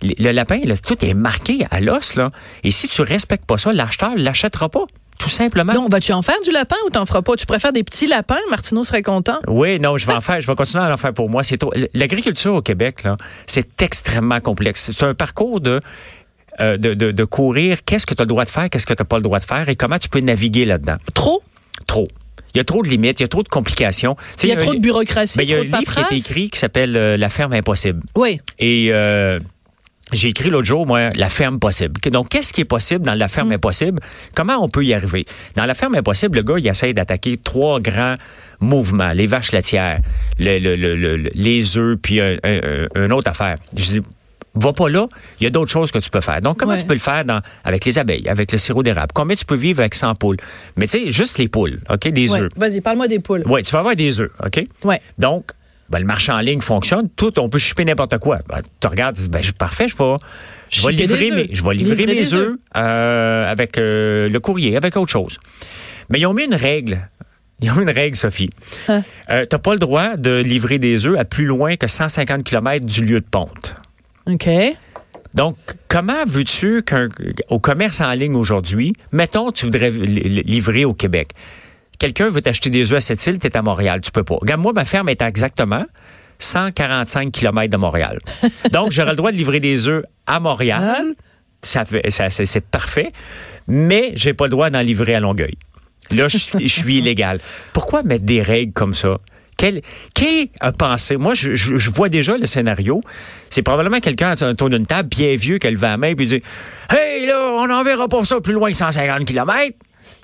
Le, 0.01 0.13
le 0.21 0.31
lapin, 0.31 0.59
là, 0.65 0.75
tout 0.77 0.97
est 1.05 1.13
marqué 1.13 1.59
à 1.71 1.79
l'os, 1.79 2.15
là. 2.15 2.31
Et 2.63 2.71
si 2.71 2.87
tu 2.87 3.01
respectes 3.01 3.45
pas 3.45 3.57
ça, 3.57 3.71
l'acheteur 4.01 4.23
l'achètera 4.23 4.69
pas. 4.69 4.85
Tout 5.19 5.29
simplement. 5.29 5.73
Donc, 5.73 5.91
vas-tu 5.91 6.13
en 6.13 6.21
faire 6.21 6.39
du 6.45 6.51
lapin 6.51 6.77
ou 6.87 6.89
t'en 6.91 7.05
feras 7.05 7.21
pas? 7.21 7.35
Tu 7.35 7.45
préfères 7.45 7.73
des 7.73 7.83
petits 7.83 8.07
lapins? 8.07 8.39
Martineau 8.49 8.85
serait 8.85 9.01
content. 9.03 9.39
Oui, 9.47 9.77
non, 9.77 9.97
je 9.97 10.07
vais 10.07 10.13
en 10.13 10.21
faire, 10.21 10.39
je 10.39 10.47
vais 10.47 10.55
continuer 10.55 10.81
à 10.83 10.93
en 10.93 10.97
faire 10.97 11.13
pour 11.13 11.29
moi. 11.29 11.43
C'est 11.43 11.59
l'agriculture 11.93 12.53
au 12.53 12.61
Québec 12.61 13.03
là, 13.03 13.17
c'est 13.45 13.81
extrêmement 13.81 14.39
complexe. 14.39 14.91
C'est 14.93 15.05
un 15.05 15.13
parcours 15.13 15.59
de 15.59 15.81
euh, 16.61 16.77
de, 16.77 16.93
de, 16.93 17.11
de 17.11 17.23
courir. 17.25 17.79
Qu'est-ce 17.85 18.05
que 18.05 18.13
tu 18.13 18.21
as 18.21 18.25
le 18.25 18.29
droit 18.29 18.45
de 18.45 18.49
faire, 18.49 18.69
qu'est-ce 18.69 18.85
que 18.85 18.93
tu 18.93 19.01
n'as 19.01 19.05
pas 19.05 19.17
le 19.17 19.23
droit 19.23 19.39
de 19.39 19.45
faire? 19.45 19.67
Et 19.67 19.75
comment 19.75 19.97
tu 19.99 20.07
peux 20.07 20.21
naviguer 20.21 20.63
là-dedans? 20.63 20.97
Trop? 21.13 21.43
Trop. 21.85 22.07
Il 22.53 22.57
y 22.57 22.61
a 22.61 22.63
trop 22.63 22.81
de 22.81 22.87
limites, 22.87 23.19
il 23.19 23.23
y 23.23 23.25
a 23.25 23.27
trop 23.27 23.43
de 23.43 23.49
complications. 23.49 24.15
Sais, 24.35 24.47
Il 24.47 24.49
y 24.49 24.53
a 24.53 24.57
trop 24.57 24.73
de 24.73 24.79
bureaucratie, 24.79 25.37
ben, 25.37 25.43
il 25.43 25.49
y 25.49 25.53
a 25.53 25.59
un 25.59 25.63
livre 25.63 25.93
qui 25.93 25.99
a 25.99 26.05
été 26.05 26.15
écrit 26.15 26.49
qui 26.49 26.57
s'appelle 26.57 26.95
euh, 26.97 27.17
La 27.17 27.29
ferme 27.29 27.53
impossible. 27.53 28.01
Oui. 28.15 28.39
Et 28.57 28.87
euh, 28.91 29.39
j'ai 30.11 30.29
écrit 30.29 30.49
l'autre 30.49 30.65
jour, 30.67 30.85
moi, 30.87 31.09
la 31.15 31.29
ferme 31.29 31.59
possible. 31.59 31.99
Donc, 32.11 32.29
qu'est-ce 32.29 32.53
qui 32.53 32.61
est 32.61 32.65
possible 32.65 33.05
dans 33.05 33.13
la 33.15 33.27
ferme 33.27 33.51
impossible? 33.51 33.99
Comment 34.35 34.57
on 34.63 34.69
peut 34.69 34.83
y 34.85 34.93
arriver? 34.93 35.25
Dans 35.55 35.65
la 35.65 35.73
ferme 35.73 35.95
impossible, 35.95 36.37
le 36.37 36.43
gars, 36.43 36.55
il 36.57 36.67
essaie 36.67 36.93
d'attaquer 36.93 37.37
trois 37.37 37.79
grands 37.79 38.15
mouvements. 38.59 39.11
Les 39.13 39.27
vaches 39.27 39.51
laitières, 39.51 39.99
le- 40.37 40.59
le- 40.59 40.75
le- 40.75 40.95
le- 40.95 41.29
les 41.33 41.77
œufs, 41.77 41.97
puis 42.01 42.19
un, 42.21 42.37
un- 42.43 42.87
un- 42.95 43.05
une 43.05 43.13
autre 43.13 43.29
affaire. 43.29 43.57
Je 43.75 43.83
dis, 43.85 44.01
va 44.55 44.73
pas 44.73 44.89
là, 44.89 45.07
il 45.39 45.43
y 45.43 45.47
a 45.47 45.49
d'autres 45.51 45.71
choses 45.71 45.91
que 45.91 45.99
tu 45.99 46.09
peux 46.09 46.21
faire. 46.21 46.41
Donc, 46.41 46.57
comment 46.57 46.73
Ouais. 46.73 46.79
tu 46.79 46.85
peux 46.85 46.93
le 46.93 46.99
faire 46.99 47.23
dans, 47.23 47.39
avec 47.63 47.85
les 47.85 47.97
abeilles, 47.99 48.27
avec 48.27 48.51
le 48.51 48.57
sirop 48.57 48.83
d'érable? 48.83 49.11
Combien 49.13 49.35
tu 49.35 49.45
peux 49.45 49.55
vivre 49.55 49.79
avec 49.79 49.93
100 49.95 50.15
poules? 50.15 50.37
Mais 50.75 50.87
tu 50.87 51.05
sais, 51.05 51.11
juste 51.11 51.37
les 51.37 51.47
poules, 51.47 51.79
OK? 51.89 52.07
Des 52.09 52.31
Ouais. 52.31 52.41
œufs. 52.41 52.51
Vas-y, 52.57 52.81
parle-moi 52.81 53.07
des 53.07 53.19
poules. 53.19 53.43
Oui, 53.45 53.61
tu 53.63 53.71
vas 53.71 53.79
avoir 53.79 53.95
des 53.95 54.19
œufs, 54.19 54.31
OK? 54.43 54.65
Ouais. 54.83 54.99
Donc, 55.17 55.51
ben, 55.89 55.99
le 55.99 56.05
marché 56.05 56.31
en 56.31 56.39
ligne 56.39 56.61
fonctionne. 56.61 57.09
Tout, 57.15 57.39
on 57.39 57.49
peut 57.49 57.57
shipper 57.57 57.85
n'importe 57.85 58.17
quoi. 58.19 58.39
Ben, 58.47 58.61
tu 58.79 58.87
regardes, 58.87 59.17
ben, 59.29 59.41
parfait, 59.57 59.87
je 59.89 59.95
vais, 59.97 60.15
je 60.69 60.85
vais 60.87 60.93
livrer, 60.93 61.31
mes, 61.31 61.49
je 61.55 61.63
vais 61.63 61.73
livrer, 61.73 61.95
Livrer 61.95 62.15
mes 62.15 62.33
œufs 62.33 62.57
euh, 62.77 63.47
avec 63.51 63.77
euh, 63.77 64.29
le 64.29 64.39
courrier, 64.39 64.77
avec 64.77 64.95
autre 64.97 65.11
chose. 65.11 65.39
Mais 66.09 66.19
ils 66.19 66.25
ont 66.25 66.33
mis 66.33 66.45
une 66.45 66.55
règle. 66.55 67.09
Ils 67.61 67.69
ont 67.71 67.75
mis 67.75 67.81
une 67.81 67.89
règle, 67.89 68.15
Sophie. 68.15 68.51
Hein? 68.87 69.03
Euh, 69.29 69.41
tu 69.41 69.53
n'as 69.53 69.59
pas 69.59 69.73
le 69.73 69.79
droit 69.79 70.15
de 70.15 70.39
livrer 70.39 70.79
des 70.79 71.05
œufs 71.05 71.19
à 71.19 71.25
plus 71.25 71.43
loin 71.43 71.75
que 71.75 71.87
150 71.87 72.45
km 72.45 72.85
du 72.85 73.03
lieu 73.03 73.19
de 73.19 73.25
ponte. 73.29 73.75
OK. 74.27 74.47
Donc, 75.33 75.57
comment 75.89 76.23
veux-tu 76.25 76.83
qu'au 76.83 77.59
commerce 77.59 77.99
en 77.99 78.11
ligne 78.13 78.35
aujourd'hui, 78.35 78.93
mettons, 79.11 79.51
tu 79.51 79.65
voudrais 79.65 79.91
li- 79.91 80.21
li- 80.21 80.43
livrer 80.43 80.85
au 80.85 80.93
Québec? 80.93 81.31
Quelqu'un 81.99 82.29
veut 82.29 82.41
t'acheter 82.41 82.69
des 82.69 82.91
œufs 82.91 82.97
à 82.97 83.01
cette 83.01 83.25
île, 83.27 83.37
tu 83.39 83.47
es 83.47 83.55
à 83.57 83.61
Montréal, 83.61 84.01
tu 84.01 84.09
peux 84.11 84.23
pas. 84.23 84.35
Regarde, 84.41 84.61
moi, 84.61 84.73
ma 84.73 84.85
ferme 84.85 85.09
est 85.09 85.21
à 85.21 85.27
exactement 85.27 85.85
145 86.39 87.31
km 87.31 87.69
de 87.69 87.77
Montréal. 87.77 88.19
Donc, 88.71 88.91
j'aurais 88.91 89.11
le 89.11 89.15
droit 89.17 89.31
de 89.31 89.37
livrer 89.37 89.59
des 89.59 89.87
œufs 89.87 90.03
à 90.25 90.39
Montréal. 90.39 90.81
Ça 91.61 91.83
fait, 91.85 92.09
ça, 92.09 92.29
c'est, 92.29 92.61
parfait. 92.61 93.11
Mais 93.67 94.13
j'ai 94.15 94.33
pas 94.33 94.45
le 94.45 94.51
droit 94.51 94.69
d'en 94.69 94.81
livrer 94.81 95.13
à 95.15 95.19
Longueuil. 95.19 95.55
Là, 96.11 96.27
je 96.29 96.37
suis, 96.37 96.67
je 96.67 96.73
suis 96.79 96.97
illégal. 96.99 97.39
Pourquoi 97.73 98.01
mettre 98.03 98.23
des 98.25 98.41
règles 98.41 98.71
comme 98.73 98.93
ça? 98.93 99.17
Quel, 99.57 99.81
qui 100.15 100.51
a 100.61 100.71
pensé? 100.71 101.17
Moi, 101.17 101.35
je, 101.35 101.53
je- 101.55 101.77
je 101.77 101.89
vois 101.91 102.07
déjà 102.07 102.37
le 102.37 102.45
scénario. 102.45 103.01
C'est 103.49 103.61
probablement 103.61 103.99
quelqu'un 103.99 104.33
autour 104.41 104.69
d'une 104.69 104.85
table, 104.85 105.09
bien 105.09 105.35
vieux, 105.35 105.57
qui 105.57 105.67
a 105.67 105.71
levé 105.71 105.85
la 105.87 105.97
main, 105.97 106.15
puis 106.15 106.27
dit 106.27 106.41
Hey, 106.89 107.27
là, 107.27 107.55
on 107.57 107.67
n'enverra 107.67 108.07
pas 108.07 108.23
ça 108.23 108.39
plus 108.39 108.53
loin 108.53 108.71
que 108.71 108.77
150 108.77 109.25
km. 109.25 109.75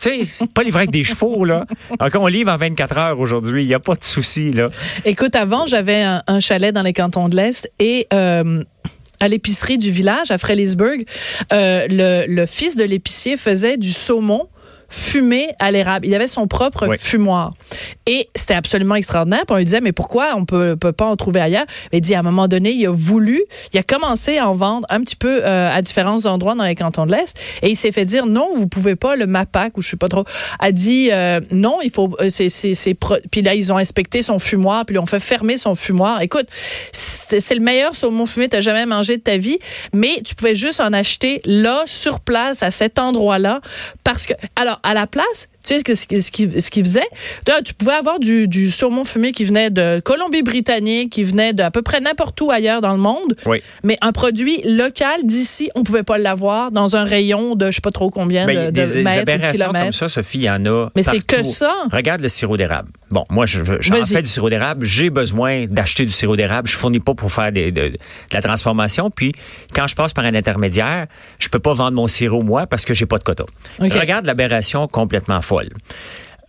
Tu 0.02 0.10
sais, 0.10 0.24
c'est 0.24 0.52
pas 0.52 0.64
livré 0.64 0.82
avec 0.82 0.92
des 0.92 1.04
chevaux, 1.04 1.46
là. 1.46 1.66
Encore, 2.00 2.24
on 2.24 2.28
livre 2.28 2.52
en 2.52 2.58
24 2.58 2.98
heures 2.98 3.20
aujourd'hui. 3.20 3.64
Il 3.64 3.68
n'y 3.68 3.74
a 3.74 3.80
pas 3.80 3.96
de 3.96 4.04
souci, 4.04 4.52
là. 4.52 4.70
Écoute, 5.06 5.36
avant, 5.36 5.66
j'avais 5.66 6.04
un, 6.04 6.40
chalet 6.40 6.74
dans 6.74 6.84
les 6.84 6.94
cantons 6.94 7.28
de 7.28 7.36
l'Est 7.36 7.72
et 7.80 8.08
euh, 8.14 8.64
à 9.20 9.28
l'épicerie 9.28 9.78
du 9.78 9.92
village, 9.92 10.32
à 10.32 10.38
Frélisburg, 10.38 11.04
euh, 11.54 11.88
le 11.90 12.46
fils 12.46 12.76
de 12.76 12.84
l'épicier 12.84 13.38
faisait 13.38 13.78
du 13.78 13.90
saumon 13.90 14.48
fumé 14.96 15.50
à 15.60 15.72
l'érable. 15.72 16.06
Il 16.08 16.16
avait 16.16 16.28
son 16.28 16.48
propre 16.48 16.88
Oui. 16.88 16.98
fumoir. 17.00 17.54
Et 18.06 18.30
c'était 18.36 18.54
absolument 18.54 18.96
extraordinaire. 18.96 19.42
Puis 19.46 19.54
on 19.54 19.58
lui 19.58 19.66
disait, 19.66 19.82
mais 19.82 19.92
pourquoi 19.92 20.36
on 20.38 20.46
peut, 20.46 20.76
peut 20.76 20.94
pas 20.94 21.06
en 21.06 21.16
trouver 21.16 21.42
ailleurs? 21.42 21.66
Il 21.92 22.02
dit, 22.02 22.16
à 22.16 22.20
un 22.20 22.24
moment 22.24 22.48
donné, 22.48 22.72
il 22.72 22.86
a 22.86 22.92
voulu, 22.92 23.44
il 23.74 23.80
a 23.80 23.84
commencé 23.84 24.38
à 24.38 24.50
en 24.50 24.56
vendre 24.56 24.88
un 24.90 25.02
petit 25.02 25.16
peu 25.18 25.42
euh, 25.44 25.70
à 25.70 25.82
différents 25.82 26.26
endroits 26.26 26.56
dans 26.56 26.64
les 26.64 26.76
cantons 26.76 27.06
de 27.06 27.12
l'Est. 27.12 27.38
Et 27.62 27.70
il 27.70 27.76
s'est 27.76 27.92
fait 27.92 28.06
dire, 28.06 28.26
non, 28.26 28.48
vous 28.56 28.68
pouvez 28.68 28.96
pas. 28.96 29.16
Le 29.16 29.28
MAPAC, 29.28 29.78
ou 29.78 29.82
je 29.82 29.90
sais 29.90 29.98
pas 29.98 30.08
trop, 30.08 30.24
a 30.60 30.72
dit, 30.72 31.10
euh, 31.12 31.42
non, 31.52 31.80
il 31.84 31.92
faut, 31.92 32.16
euh, 32.22 32.30
c'est, 32.30 32.50
c'est, 32.50 32.98
puis 33.32 33.42
là, 33.42 33.54
ils 33.54 33.74
ont 33.74 33.78
inspecté 33.78 34.22
son 34.22 34.40
fumoir, 34.40 34.86
puis 34.86 34.96
ils 34.96 35.00
ont 35.00 35.06
fait 35.06 35.20
fermer 35.20 35.58
son 35.58 35.76
fumoir. 35.76 36.22
Écoute, 36.22 36.48
c'est, 36.94 37.25
c'est 37.28 37.56
le 37.56 37.62
meilleur 37.62 37.96
saumon 37.96 38.26
fumé 38.26 38.46
que 38.46 38.52
tu 38.52 38.58
as 38.58 38.62
jamais 38.62 38.86
mangé 38.86 39.18
de 39.18 39.22
ta 39.22 39.38
vie, 39.38 39.60
mais 39.94 40.22
tu 40.26 40.36
pouvais 40.36 40.56
juste 40.56 40.80
en 40.80 40.94
acheter 40.94 41.42
là, 41.46 41.84
sur 41.86 42.20
place, 42.20 42.64
à 42.64 42.72
cet 42.72 43.00
endroit-là, 43.00 43.62
parce 44.04 44.26
que, 44.26 44.34
alors, 44.56 44.80
à 44.84 44.94
la 44.94 45.08
place, 45.08 45.50
Tu 45.66 45.74
sais 45.74 45.80
ce 45.96 46.06
qu'il 46.06 46.22
ce 46.22 46.32
qui, 46.32 46.62
ce 46.62 46.70
qui 46.70 46.82
faisait? 46.82 47.08
Tu 47.66 47.74
pouvais 47.74 47.94
avoir 47.94 48.20
du, 48.20 48.48
du 48.48 48.70
saumon 48.72 49.04
fumé 49.04 49.32
qui 49.32 49.46
venait 49.46 49.70
de 49.70 50.00
Colombie-Britannique, 50.00 51.12
qui 51.12 51.24
venait 51.24 51.54
d'à 51.54 51.72
peu 51.72 51.82
près 51.82 52.00
n'importe 52.00 52.40
où 52.42 52.52
ailleurs 52.52 52.82
dans 52.82 52.92
le 52.92 53.00
monde. 53.00 53.36
Oui. 53.46 53.62
Mais 53.84 53.98
un 54.02 54.12
produit 54.12 54.62
local 54.64 55.22
d'ici, 55.24 55.70
on 55.76 55.84
pouvait 55.84 56.04
pas 56.04 56.18
l'avoir 56.18 56.72
dans 56.72 56.96
un 56.96 57.04
rayon 57.04 57.56
de 57.56 57.68
je 57.72 57.76
sais 57.76 57.82
pas 57.82 57.92
trop 57.92 58.10
combien 58.10 58.46
Ben, 58.46 58.66
de, 58.72 58.80
de 58.82 58.94
des 58.94 59.04
mètres 59.04 59.18
ou 59.18 59.22
aberrations 59.22 59.60
kilomètres. 59.66 59.86
comme 59.86 59.94
ça, 59.94 60.10
Sophie, 60.10 60.38
il 60.40 60.44
y 60.44 60.50
en 60.50 60.66
a. 60.66 60.90
Mais 60.96 61.04
c'est 61.04 61.26
que 61.26 61.44
ça. 61.44 61.72
Regarde 61.92 62.22
le 62.22 62.30
sirop 62.30 62.58
d'érable. 62.58 62.90
Bon, 63.12 63.24
moi, 63.30 63.46
je, 63.46 63.62
Vas-y. 63.62 64.14
fais 64.14 64.22
du 64.22 64.28
sirop 64.28 64.50
d'érable. 64.50 64.86
J'ai 64.86 65.10
besoin 65.10 65.66
d'acheter 65.66 66.06
du 66.06 66.12
sirop 66.12 66.36
d'érable. 66.36 66.68
Je 66.68 66.76
fournis 66.76 67.00
pas 67.00 67.14
pour 67.14 67.32
faire 67.32 67.52
des- 67.52 67.72
de, 67.72 67.90
de 67.90 67.98
la 68.34 68.42
transformation. 68.42 69.10
Puis, 69.10 69.32
quand 69.74 69.88
je 69.88 69.96
passe 69.96 70.12
par 70.14 70.26
un 70.26 70.34
intermédiaire, 70.36 71.08
je 71.40 71.48
peux 71.50 71.60
pas 71.60 71.74
vendre 71.74 71.94
mon 71.94 72.08
sirop 72.08 72.42
moi 72.44 72.68
parce 72.68 72.84
que 72.86 72.94
j'ai 72.94 73.06
pas 73.06 73.18
de 73.18 73.24
quota. 73.24 73.46
OK. 73.80 73.94
Regarde 73.94 74.26
l'aberration 74.26 74.88
complètement 74.88 75.42
folle. 75.56 75.70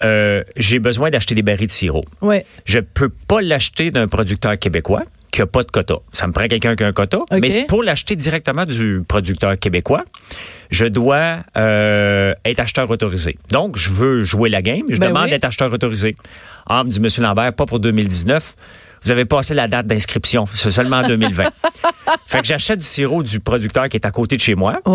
Euh, 0.05 0.43
j'ai 0.57 0.79
besoin 0.79 1.11
d'acheter 1.11 1.35
des 1.35 1.43
barils 1.43 1.67
de 1.67 1.73
sirop. 1.73 2.05
Ouais. 2.21 2.45
Je 2.65 2.81
peux 2.81 3.09
pas 3.09 3.41
l'acheter 3.41 3.91
d'un 3.91 4.09
producteur 4.09 4.59
québécois 4.59 5.05
qui 5.33 5.43
a 5.43 5.47
pas 5.47 5.63
de 5.63 5.71
quota. 5.71 5.97
Ça 6.13 6.27
me 6.27 6.33
prend 6.33 6.47
quelqu'un 6.49 6.77
qui 6.77 6.85
a 6.85 6.87
un 6.87 6.93
quota. 6.93 7.19
Mais 7.41 7.65
pour 7.67 7.83
l'acheter 7.83 8.17
directement 8.17 8.65
du 8.65 9.03
producteur 9.07 9.59
québécois, 9.59 10.05
je 10.71 10.87
dois 10.87 11.39
euh, 11.57 12.35
être 12.45 12.61
acheteur 12.61 12.91
autorisé. 12.91 13.39
Donc, 13.51 13.77
je 13.77 13.91
veux 13.91 14.23
jouer 14.23 14.49
la 14.51 14.63
game. 14.63 14.85
Je 14.91 14.97
Ben 14.99 15.09
demande 15.09 15.25
oui. 15.25 15.31
d'être 15.31 15.45
acheteur 15.45 15.73
autorisé. 15.73 16.17
Ah, 16.67 16.85
me 16.85 16.91
dit 16.91 16.99
M. 16.99 17.09
Lambert, 17.23 17.53
pas 17.53 17.67
pour 17.67 17.81
2019. 17.81 18.55
Vous 19.03 19.11
avez 19.11 19.25
passé 19.25 19.55
la 19.55 19.69
date 19.69 19.87
d'inscription. 19.87 20.47
C'est 20.47 20.71
seulement 20.71 20.97
en 20.99 21.07
2020. 21.07 21.45
fait 22.27 22.41
que 22.41 22.47
j'achète 22.47 22.81
du 22.81 22.85
sirop 22.85 23.23
du 23.23 23.41
producteur 23.41 23.89
qui 23.89 23.97
est 23.97 24.07
à 24.07 24.11
côté 24.11 24.37
de 24.37 24.43
chez 24.43 24.55
moi. 24.55 24.81